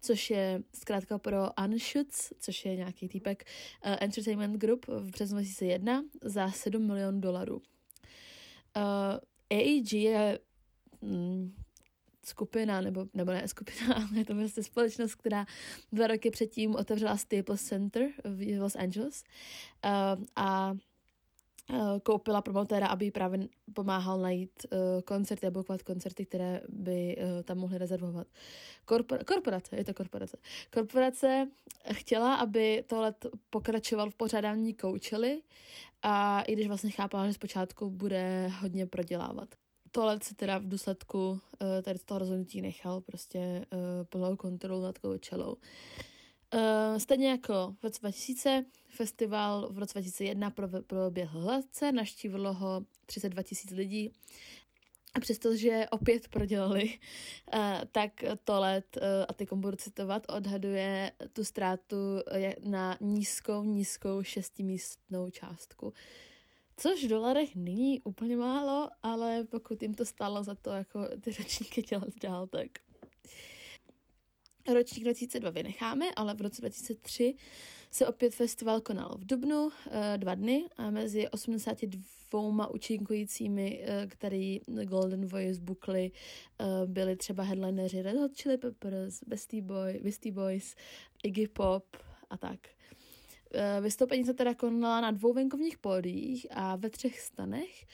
[0.00, 3.44] což je zkrátka pro Unshoots, což je nějaký týpek
[3.86, 7.56] uh, Entertainment Group v březnu 2001 za 7 milionů dolarů.
[8.76, 9.18] Uh,
[9.50, 10.38] AEG je
[11.02, 11.54] mm,
[12.30, 15.46] skupina, nebo, nebo ne skupina, ale je to prostě společnost, která
[15.92, 19.24] dva roky předtím otevřela Staples Center v Los Angeles
[19.84, 20.74] uh, a
[22.02, 27.42] koupila promotéra, aby jí právě pomáhal najít uh, koncerty a bukovat koncerty, které by uh,
[27.42, 28.26] tam mohly rezervovat.
[28.86, 30.36] Korpor- korporace, je to korporace.
[30.72, 31.48] Korporace
[31.92, 33.14] chtěla, aby tohle
[33.50, 35.42] pokračoval v pořádání Coachelly
[36.02, 39.59] a i když vlastně chápala, že zpočátku bude hodně prodělávat.
[39.92, 41.38] Tohle se teda v důsledku uh,
[41.82, 43.38] tady toho rozhodnutí nechal prostě
[43.72, 45.56] uh, plnou kontrolu nad Coachellou.
[46.54, 50.52] Uh, stejně jako v roce 2000 festival v roce 2001
[50.86, 54.12] proběhl hladce, naštívilo ho 32 tisíc lidí
[55.14, 56.98] A přestože opět prodělali,
[57.92, 58.12] tak
[58.44, 61.96] to let, a ty budu citovat, odhaduje tu ztrátu
[62.64, 65.92] na nízkou, nízkou šestimístnou částku.
[66.80, 71.32] Což v dolarech není úplně málo, ale pokud jim to stálo za to, jako ty
[71.38, 72.68] ročníky dělat dál, tak
[74.74, 77.34] ročník 2002 vynecháme, ale v roce 2003
[77.90, 84.60] se opět festival konal v Dubnu eh, dva dny a mezi 82 účinkujícími, eh, který
[84.84, 86.10] Golden Voice bukli,
[86.60, 90.74] eh, byli třeba headlineři Red Hot Chili Peppers, Beastie, Boy, Beastie Boys,
[91.22, 91.84] Iggy Pop
[92.30, 92.60] a tak.
[93.54, 97.86] Eh, vystoupení se teda konala na dvou venkovních pódiích a ve třech stanech.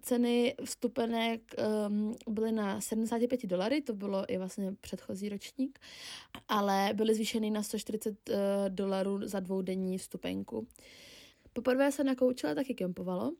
[0.00, 1.54] Ceny vstupenek
[1.88, 5.78] um, byly na 75 dolary, to bylo i vlastně předchozí ročník,
[6.48, 10.66] ale byly zvýšeny na 140 uh, eh, dolarů za dvoudenní vstupenku.
[11.56, 13.32] Poprvé se na Koučele taky kempovalo.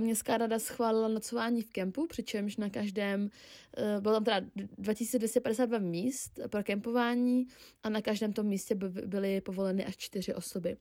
[0.00, 4.40] Městská rada schválila nocování v kempu, přičemž na každém, uh, bylo tam teda
[4.78, 7.46] 2252 míst pro kempování
[7.82, 10.76] a na každém tom místě by byly povoleny až čtyři osoby.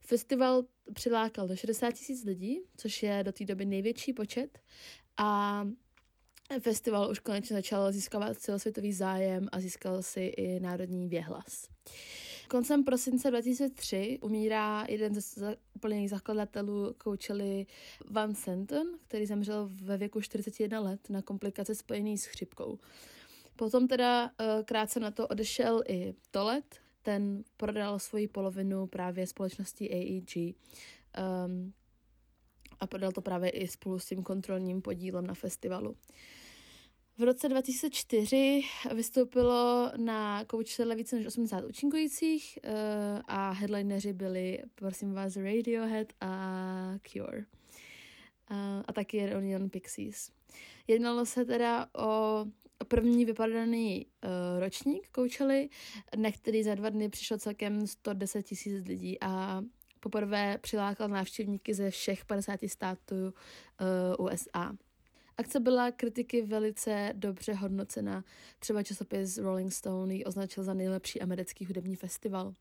[0.00, 0.64] Festival
[0.94, 4.58] přilákal do 60 tisíc lidí, což je do té doby největší počet
[5.16, 5.64] a
[6.60, 11.68] festival už konečně začal získávat celosvětový zájem a získal si i národní věhlas.
[12.52, 17.64] Koncem prosince 2003 umírá jeden ze úplných zakladatelů Coachella
[18.10, 22.78] Van Santon, který zemřel ve věku 41 let na komplikace spojené s chřipkou.
[23.56, 29.90] Potom teda eh, krátce na to odešel i Tolet, ten prodal svoji polovinu právě společnosti
[29.90, 30.54] AEG um,
[31.14, 31.72] ehm,
[32.80, 35.96] a prodal to právě i spolu s tím kontrolním podílem na festivalu.
[37.18, 38.62] V roce 2004
[38.94, 42.72] vystoupilo na Coachella více než 80 účinkujících uh,
[43.26, 47.38] a headlineři byli, prosím vás, Radiohead a Cure.
[48.50, 48.56] Uh,
[48.88, 50.30] a taky Onion Pixies.
[50.86, 52.44] Jednalo se teda o
[52.88, 55.68] první vypadaný uh, ročník Coachelly,
[56.16, 59.62] na který za dva dny přišlo celkem 110 tisíc lidí a
[60.00, 63.14] poprvé přilákal návštěvníky ze všech 50 států
[64.18, 64.76] uh, USA.
[65.42, 68.24] Akce byla kritiky velice dobře hodnocena.
[68.58, 72.54] Třeba časopis Rolling Stone ji označil za nejlepší americký hudební festival.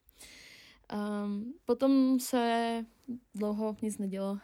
[1.24, 2.86] Um, potom se
[3.36, 4.40] dlouho nic nedělo, uh,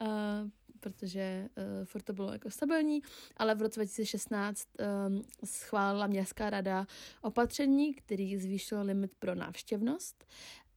[0.80, 3.02] protože uh, furt to bylo jako stabilní,
[3.36, 4.68] ale v roce 2016
[5.08, 6.86] um, schválila městská rada
[7.22, 10.24] opatření, který zvýšil limit pro návštěvnost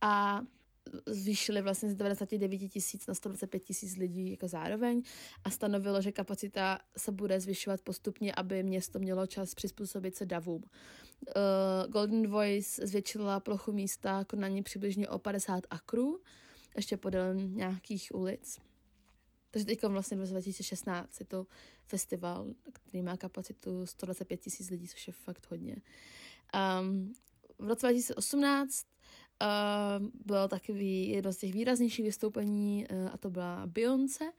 [0.01, 0.41] a
[1.05, 5.01] zvýšili vlastně z 99 tisíc na 125 tisíc lidí jako zároveň
[5.43, 10.63] a stanovilo, že kapacita se bude zvyšovat postupně, aby město mělo čas přizpůsobit se davům.
[10.63, 16.19] Uh, Golden Voice zvětšila plochu místa konání přibližně o 50 akrů,
[16.75, 18.59] ještě podél nějakých ulic.
[19.51, 21.47] Takže teď vlastně v roce 2016 je to
[21.88, 25.75] festival, který má kapacitu 125 tisíc lidí, což je fakt hodně.
[26.82, 27.13] Um,
[27.59, 28.90] v roce 2018
[29.41, 34.31] Uh, bylo takový jedno z těch výraznějších vystoupení uh, a to byla Beyoncé, uh,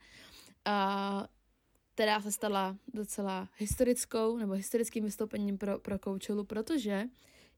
[1.93, 7.03] která se stala docela historickou nebo historickým vystoupením pro, pro Coachella, protože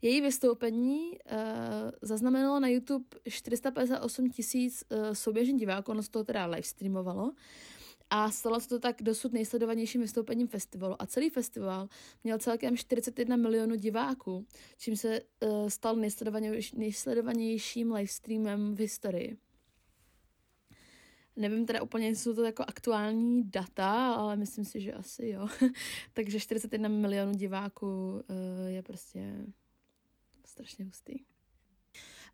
[0.02, 1.38] její vystoupení uh,
[2.02, 7.32] zaznamenalo na YouTube 458 tisíc uh, souběžných diváků, ono se to teda live streamovalo
[8.10, 11.02] a stalo se to tak dosud nejsledovanějším vystoupením festivalu.
[11.02, 11.90] A celý festival
[12.24, 14.46] měl celkem 41 milionů diváků,
[14.78, 19.38] čím se uh, stal nejsledovanější, nejsledovanějším livestreamem v historii.
[21.36, 25.48] Nevím teda úplně, jestli jsou to jako aktuální data, ale myslím si, že asi jo.
[26.14, 28.22] Takže 41 milionů diváků uh,
[28.68, 29.46] je prostě
[30.46, 31.35] strašně hustý.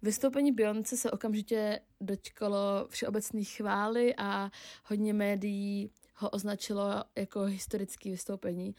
[0.03, 4.51] Vystoupení Beyoncé se okamžitě dočkalo všeobecných chvály a
[4.85, 8.75] hodně médií ho označilo jako historický vystoupení.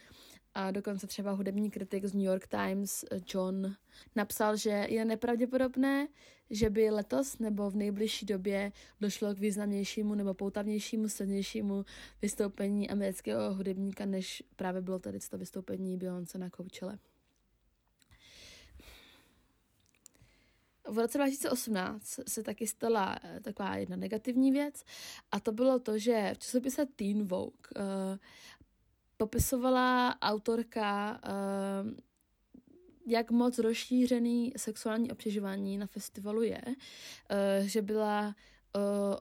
[0.54, 3.04] A dokonce třeba hudební kritik z New York Times
[3.34, 3.74] John
[4.16, 6.08] napsal, že je nepravděpodobné,
[6.50, 11.84] že by letos nebo v nejbližší době došlo k významnějšímu nebo poutavnějšímu, silnějšímu
[12.22, 16.98] vystoupení amerického hudebníka, než právě bylo tady to vystoupení Beyoncé na Coachelle.
[20.88, 24.84] V roce 2018 se taky stala eh, taková jedna negativní věc
[25.32, 27.82] a to bylo to, že v časopise Teen Vogue uh,
[29.16, 31.90] popisovala autorka uh,
[33.06, 36.62] jak moc rozšířený sexuální obtěžování na festivalu je,
[37.60, 38.34] že byla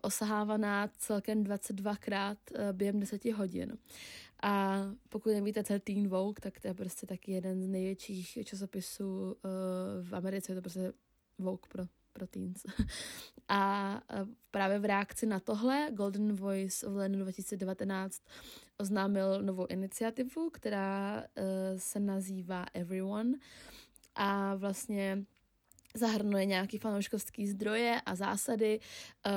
[0.02, 3.78] osahávaná celkem 22krát uh, během 10 hodin.
[4.44, 8.38] A pokud nevíte, co je Teen Vogue, tak to je prostě taky jeden z největších
[8.44, 9.36] časopisů
[10.02, 10.94] v Americe, je to prostě
[11.42, 11.84] Vogue pro,
[12.14, 12.66] pro teens.
[13.48, 14.02] A
[14.52, 18.22] právě v reakci na tohle Golden Voice v lednu 2019
[18.78, 21.46] oznámil novou iniciativu, která uh,
[21.78, 23.34] se nazývá Everyone
[24.16, 25.26] a vlastně
[25.96, 28.80] zahrnuje nějaký fanouškovský zdroje a zásady,
[29.26, 29.32] uh,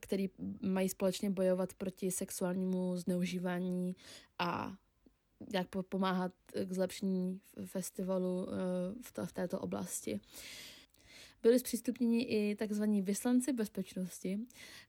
[0.00, 0.26] které
[0.60, 3.96] mají společně bojovat proti sexuálnímu zneužívání
[4.38, 4.74] a
[5.54, 6.32] jak pomáhat
[6.64, 8.52] k zlepšení festivalu uh,
[9.02, 10.20] v, to, v této oblasti.
[11.44, 12.82] Byli zpřístupněni i tzv.
[13.02, 14.38] vyslanci bezpečnosti,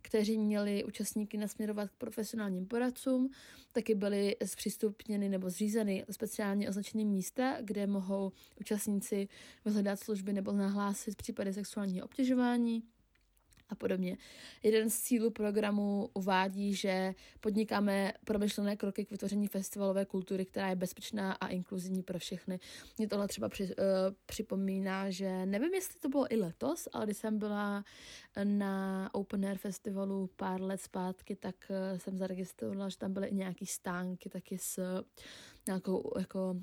[0.02, 3.30] kteří měli účastníky nasměrovat k profesionálním poradcům.
[3.72, 9.28] Taky byly zpřístupněny nebo zřízeny speciálně označené místa, kde mohou účastníci
[9.66, 12.84] vyhledat služby nebo nahlásit případy sexuálního obtěžování
[13.70, 14.18] a podobně.
[14.64, 20.76] Jeden z cílů programu uvádí, že podnikáme promyšlené kroky k vytvoření festivalové kultury, která je
[20.76, 22.60] bezpečná a inkluzivní pro všechny.
[22.98, 23.72] Mě tohle třeba při, uh,
[24.26, 27.84] připomíná, že nevím, jestli to bylo i letos, ale když jsem byla
[28.44, 33.36] na Open Air festivalu pár let zpátky, tak uh, jsem zaregistrovala, že tam byly i
[33.36, 35.04] nějaký stánky taky s
[35.68, 36.56] nějakou jako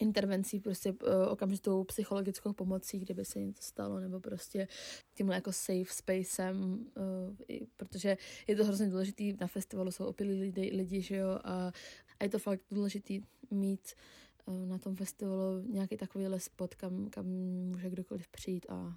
[0.00, 4.68] intervencí, prostě uh, okamžitou psychologickou pomocí, kdyby se něco stalo, nebo prostě
[5.14, 8.16] tímhle jako safe spacem, uh, i, protože
[8.46, 11.72] je to hrozně důležitý, na festivalu jsou opilí lidi, lidi že jo, a,
[12.20, 13.94] a je to fakt důležitý mít
[14.46, 17.26] uh, na tom festivalu nějaký takový spot, kam, kam
[17.70, 18.96] může kdokoliv přijít a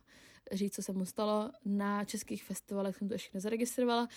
[0.51, 1.51] říct, co se mu stalo.
[1.65, 4.07] Na českých festivalech jsem to ještě nezaregistrovala,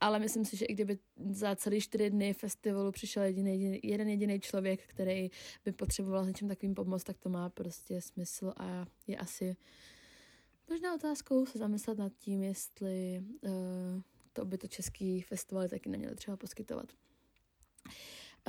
[0.00, 0.98] ale myslím si, že i kdyby
[1.30, 5.30] za celý čtyři dny festivalu přišel jediný, jeden jediný člověk, který
[5.64, 9.56] by potřeboval s něčím takovým pomoct, tak to má prostě smysl a je asi
[10.70, 13.50] možná otázkou se zamyslet nad tím, jestli uh,
[14.32, 16.92] to by to český festivaly taky neměly třeba poskytovat.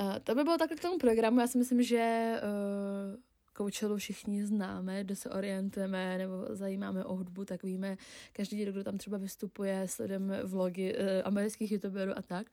[0.00, 1.40] Uh, to by bylo takhle k tomu programu.
[1.40, 3.20] Já si myslím, že uh,
[3.56, 7.96] Coachelu všichni známe, kdo se orientujeme nebo zajímáme o hudbu, tak víme,
[8.32, 12.46] každý, kdo tam třeba vystupuje, sledujeme vlogy uh, amerických youtuberů a tak.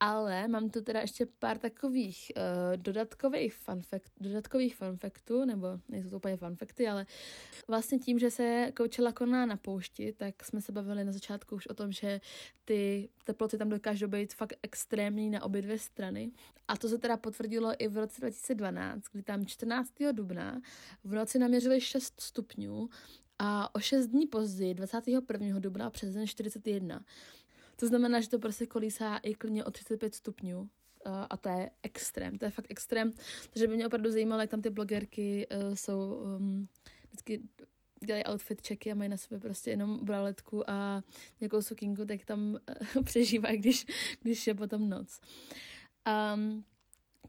[0.00, 2.42] Ale mám tu teda ještě pár takových uh,
[2.76, 7.06] dodatkových, fun fact, dodatkových fun factů, nebo nejsou to úplně fun facty, ale
[7.68, 11.66] vlastně tím, že se Coachella koná na poušti, tak jsme se bavili na začátku už
[11.66, 12.20] o tom, že
[12.64, 16.32] ty teploty tam dokážou být fakt extrémní na obě dvě strany.
[16.68, 19.92] A to se teda potvrdilo i v roce 2012, kdy tam 14.
[20.12, 20.60] dubna
[21.04, 22.88] v noci naměřili 6 stupňů
[23.38, 25.58] a o 6 dní později, 21.
[25.58, 27.04] dubna, přes den 41.
[27.76, 30.60] To znamená, že to prostě kolísá i klidně o 35 stupňů.
[30.60, 30.68] Uh,
[31.30, 33.12] a to je extrém, to je fakt extrém.
[33.50, 36.68] Takže by mě opravdu zajímalo, jak tam ty blogerky uh, jsou um,
[37.08, 37.42] vždycky
[38.04, 41.02] dělají outfit checky a mají na sobě prostě jenom braletku a
[41.40, 42.58] nějakou sukínku, tak tam
[42.96, 43.86] uh, přežívají, když,
[44.22, 45.20] když je potom noc.
[46.34, 46.64] Um,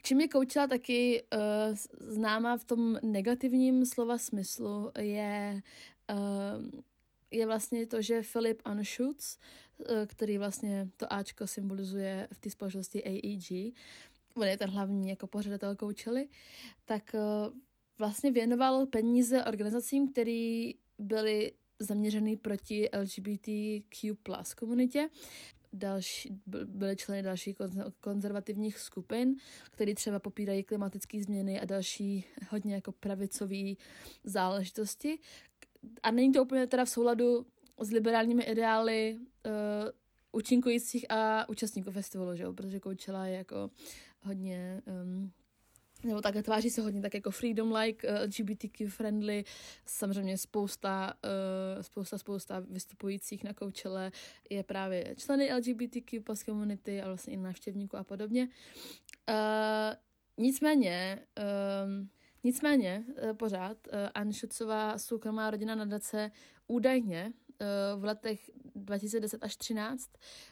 [0.04, 1.76] čím je koučila taky uh,
[2.14, 5.62] známá v tom negativním slova smyslu je
[6.12, 6.82] uh,
[7.32, 9.38] je vlastně to, že Philip Anschutz,
[9.90, 13.74] eh, který vlastně to Ačko symbolizuje v té společnosti AEG,
[14.36, 16.28] on je ten hlavní jako pořadatel koučely,
[16.86, 17.20] tak eh,
[17.98, 25.10] vlastně věnoval peníze organizacím, které byly zaměřeny proti LGBTQ plus komunitě.
[25.74, 27.56] Další, byly členy dalších
[28.02, 29.36] konzervativních skupin,
[29.72, 33.74] které třeba popírají klimatické změny a další hodně jako pravicové
[34.24, 35.20] záležitosti,
[36.04, 37.46] a není to úplně teda v souladu
[37.82, 39.52] s liberálními ideály uh,
[40.32, 42.54] účinkujících a účastníků festivalu, že jo?
[42.54, 43.70] protože Coachella je jako
[44.22, 45.32] hodně um,
[46.04, 49.44] nebo tak tváří se hodně tak jako freedom-like, uh, LGBTQ friendly,
[49.86, 54.12] samozřejmě spousta, uh, spousta, spousta vystupujících na Coachelle
[54.50, 58.50] je právě členy LGBTQ plus community a vlastně i návštěvníků a podobně.
[59.30, 59.96] Uh,
[60.38, 61.20] nicméně,
[61.86, 62.10] um,
[62.48, 66.32] Nicméně eh, pořád eh, Anšucová soukromá rodina nadace
[66.68, 70.10] údajně eh, v letech 2010 až 2013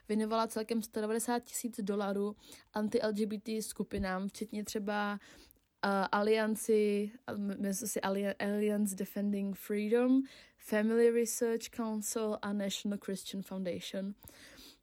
[0.07, 2.35] věnovala celkem 190 tisíc dolarů
[2.73, 8.01] anti-LGBT skupinám, včetně třeba uh, alianci, myslím si
[8.39, 10.21] Alliance Defending Freedom,
[10.57, 14.13] Family Research Council a National Christian Foundation.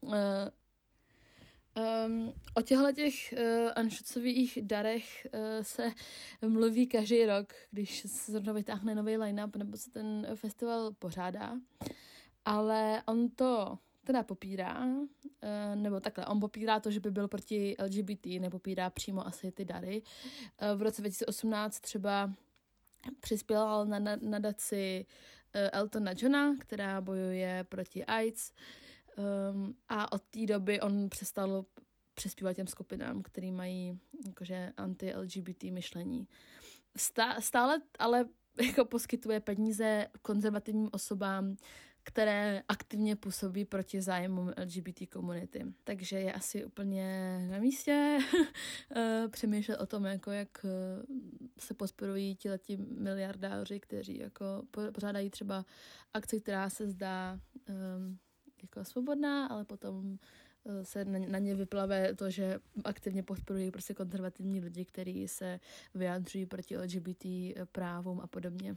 [0.00, 0.12] Uh,
[2.06, 5.92] Um, o těchto těch uh, Anšucových darech uh, se
[6.46, 11.56] mluví každý rok, když se zrovna vytáhne nový line-up nebo se ten festival pořádá.
[12.44, 15.06] Ale on to teda popírá, uh,
[15.74, 20.02] nebo takhle, on popírá to, že by byl proti LGBT, nepopírá přímo asi ty dary.
[20.02, 22.32] Uh, v roce 2018 třeba
[23.20, 25.06] přispěl na nadaci
[25.72, 28.52] Eltona Johna, která bojuje proti AIDS.
[29.16, 31.64] Um, a od té doby on přestal
[32.14, 36.28] přespívat těm skupinám, který mají jakože anti-LGBT myšlení.
[36.96, 38.24] Stá, stále ale
[38.66, 41.56] jako poskytuje peníze konzervativním osobám,
[42.04, 45.64] které aktivně působí proti zájmům LGBT komunity.
[45.84, 48.18] Takže je asi úplně na místě
[48.96, 50.68] eh, přemýšlet o tom, jako jak eh,
[51.58, 55.64] se podporují ti miliardáři, kteří jako pořádají třeba
[56.14, 58.18] akci, která se zdá um,
[58.62, 60.18] jako svobodná, ale potom
[60.66, 65.60] eh, se na, na ně vyplave to, že aktivně podporují prostě konzervativní lidi, kteří se
[65.94, 67.24] vyjádřují proti LGBT
[67.72, 68.76] právům a podobně.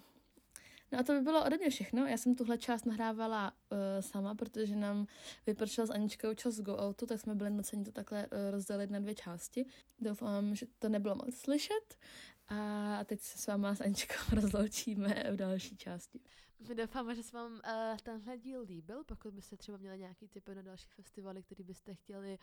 [0.91, 2.05] No a to by bylo ode mě všechno.
[2.05, 5.07] Já jsem tuhle část nahrávala uh, sama, protože nám
[5.47, 8.99] vypršel s Aničkou čas go outu, tak jsme byli nuceni to takhle uh, rozdělit na
[8.99, 9.65] dvě části.
[9.99, 11.97] Doufám, že to nebylo moc slyšet.
[12.47, 16.19] A teď se s váma s Aničkou rozloučíme v další části.
[16.69, 19.03] My doufáme, že se vám uh, tenhle díl líbil.
[19.03, 22.39] Pokud byste třeba měli nějaký typy na další festivaly, který byste chtěli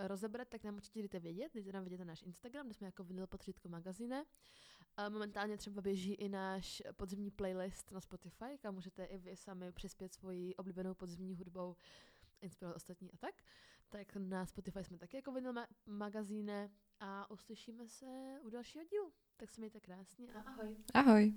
[0.00, 1.54] uh, rozebrat, tak nám určitě dejte vědět.
[1.54, 4.24] Dejte nám vědět na náš Instagram, kde jsme jako vinyl potřítko magazine.
[4.98, 9.72] Uh, momentálně třeba běží i náš podzimní playlist na Spotify, kam můžete i vy sami
[9.72, 11.76] přispět svoji oblíbenou podzimní hudbou
[12.40, 13.34] inspirovat ostatní a tak.
[13.88, 19.12] Tak na Spotify jsme taky jako vinyl ma- magazíne a uslyšíme se u dalšího dílu.
[19.36, 20.76] Tak se mějte krásně a ahoj.
[20.94, 21.34] Ahoj.